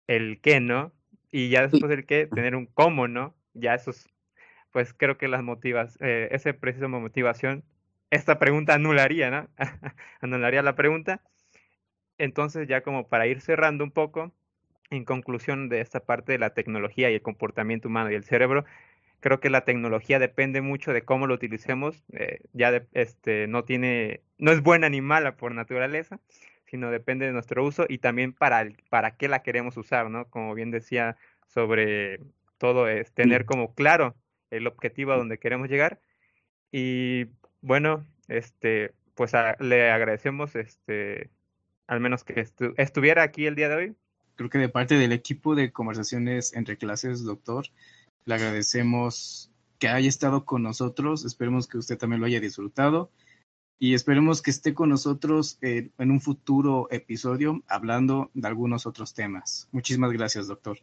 el 0.08 0.40
qué, 0.42 0.60
¿no? 0.60 0.92
Y 1.32 1.50
ya 1.50 1.68
después 1.68 1.90
del 1.90 2.06
qué, 2.06 2.28
tener 2.28 2.56
un 2.56 2.66
cómo, 2.68 3.08
¿no? 3.08 3.34
Ya 3.54 3.74
esos, 3.74 4.10
pues 4.72 4.94
creo 4.94 5.18
que 5.18 5.28
las 5.28 5.42
motivas, 5.42 5.98
eh, 6.02 6.28
ese 6.32 6.54
preciso 6.54 6.88
motivación, 6.88 7.64
esta 8.12 8.38
pregunta 8.40 8.74
anularía, 8.74 9.32
¿no? 9.32 9.48
anularía 10.22 10.62
la 10.62 10.76
pregunta. 10.76 11.22
Entonces 12.18 12.68
ya 12.68 12.82
como 12.82 13.08
para 13.08 13.26
ir 13.26 13.42
cerrando 13.42 13.84
un 13.84 13.92
poco, 13.92 14.34
en 14.92 15.06
conclusión 15.06 15.70
de 15.70 15.82
esta 15.82 16.02
parte 16.02 16.34
de 16.34 16.38
la 16.38 16.54
tecnología 16.54 17.10
y 17.10 17.16
el 17.16 17.22
comportamiento 17.22 17.88
humano 17.88 18.12
y 18.12 18.16
el 18.16 18.26
cerebro, 18.26 18.66
creo 19.22 19.40
que 19.40 19.50
la 19.50 19.66
tecnología 19.66 20.20
depende 20.20 20.62
mucho 20.62 20.94
de 20.94 21.04
cómo 21.04 21.28
lo 21.28 21.34
utilicemos. 21.34 22.04
Eh, 22.14 22.42
ya 22.54 22.84
este, 22.92 23.48
no 23.48 23.64
tiene, 23.64 24.22
no 24.38 24.52
es 24.52 24.62
buena 24.62 24.90
ni 24.90 25.02
mala 25.02 25.38
por 25.38 25.56
naturaleza, 25.56 26.20
sino 26.66 26.92
depende 26.92 27.26
de 27.26 27.32
nuestro 27.32 27.64
uso 27.64 27.86
y 27.88 28.00
también 28.00 28.34
para, 28.34 28.70
para 28.90 29.16
qué 29.16 29.28
la 29.28 29.44
queremos 29.44 29.78
usar, 29.78 30.10
¿no? 30.10 30.26
Como 30.30 30.54
bien 30.54 30.72
decía 30.72 31.18
sobre 31.48 32.20
todo 32.58 32.88
es 32.88 33.12
tener 33.14 33.46
como 33.46 33.74
claro 33.74 34.16
el 34.52 34.68
objetivo 34.68 35.14
a 35.14 35.18
donde 35.18 35.40
queremos 35.40 35.70
llegar. 35.70 36.00
Y 36.72 37.28
bueno, 37.62 38.06
este, 38.28 38.94
pues 39.16 39.34
le 39.60 39.92
agradecemos 39.92 40.56
este, 40.56 41.30
al 41.88 42.00
menos 42.02 42.24
que 42.24 42.46
estuviera 42.78 43.24
aquí 43.24 43.46
el 43.46 43.56
día 43.56 43.70
de 43.70 43.76
hoy 43.76 43.96
creo 44.42 44.50
que 44.50 44.58
de 44.58 44.70
parte 44.70 44.96
del 44.96 45.12
equipo 45.12 45.56
de 45.56 45.72
conversaciones 45.72 46.54
entre 46.54 46.78
clases, 46.78 47.24
doctor, 47.24 47.68
le 48.26 48.36
agradecemos 48.36 49.52
que 49.80 49.88
haya 49.88 50.10
estado 50.10 50.46
con 50.46 50.64
nosotros. 50.64 51.26
Esperemos 51.26 51.68
que 51.68 51.78
usted 51.78 51.98
también 51.98 52.20
lo 52.20 52.28
haya 52.28 52.40
disfrutado 52.40 53.12
y 53.80 53.96
esperemos 53.96 54.42
que 54.44 54.52
esté 54.52 54.76
con 54.76 54.90
nosotros 54.90 55.58
en 55.62 56.12
un 56.12 56.22
futuro 56.22 56.88
episodio 56.92 57.64
hablando 57.68 58.30
de 58.36 58.48
algunos 58.48 58.86
otros 58.86 59.16
temas. 59.16 59.68
Muchísimas 59.72 60.12
gracias, 60.12 60.48
doctor. 60.48 60.78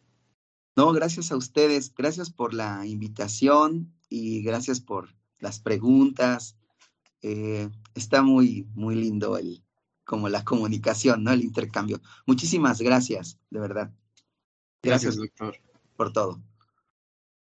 No, 0.77 0.93
gracias 0.93 1.31
a 1.31 1.37
ustedes. 1.37 1.95
Gracias 1.95 2.31
por 2.31 2.55
la 2.55 2.85
invitación 2.87 3.93
y 4.09 4.43
gracias 4.43 4.81
por 4.81 5.15
las 5.39 5.61
preguntas. 5.61 6.57
Eh, 7.23 7.69
está 7.95 8.23
muy, 8.23 8.67
muy 8.75 8.97
lindo 8.97 9.37
el, 9.37 9.63
como 10.09 10.31
la 10.31 10.43
comunicación, 10.43 11.23
¿no? 11.23 11.33
El 11.33 11.43
intercambio. 11.43 12.01
Muchísimas 12.27 12.81
gracias, 12.81 13.39
de 13.51 13.61
verdad. 13.61 13.91
Gracias, 14.83 15.17
doctor. 15.17 15.59
Por 15.97 16.15
todo. 16.15 16.41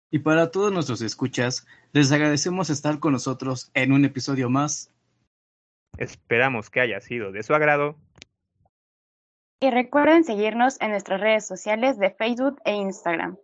Y 0.10 0.20
para 0.20 0.50
todos 0.50 0.74
nuestros 0.74 1.02
escuchas, 1.02 1.68
les 1.92 2.12
agradecemos 2.12 2.72
estar 2.72 2.98
con 2.98 3.14
nosotros 3.14 3.70
en 3.76 3.92
un 3.92 4.06
episodio 4.06 4.50
más. 4.50 4.92
Esperamos 6.00 6.72
que 6.72 6.82
haya 6.82 7.00
sido 7.00 7.32
de 7.32 7.44
su 7.44 7.54
agrado. 7.54 7.96
Y 9.62 9.70
recuerden 9.70 10.24
seguirnos 10.24 10.82
en 10.82 10.90
nuestras 10.90 11.22
redes 11.22 11.46
sociales 11.46 12.00
de 12.00 12.10
Facebook 12.10 12.60
e 12.66 12.74
Instagram. 12.74 13.38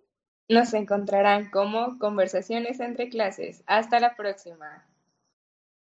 Nos 0.49 0.73
encontrarán 0.73 1.51
como 1.51 1.99
Conversaciones 1.99 2.79
entre 2.79 3.09
clases. 3.09 3.63
Hasta 3.67 3.99
la 3.99 4.15
próxima. 4.15 4.87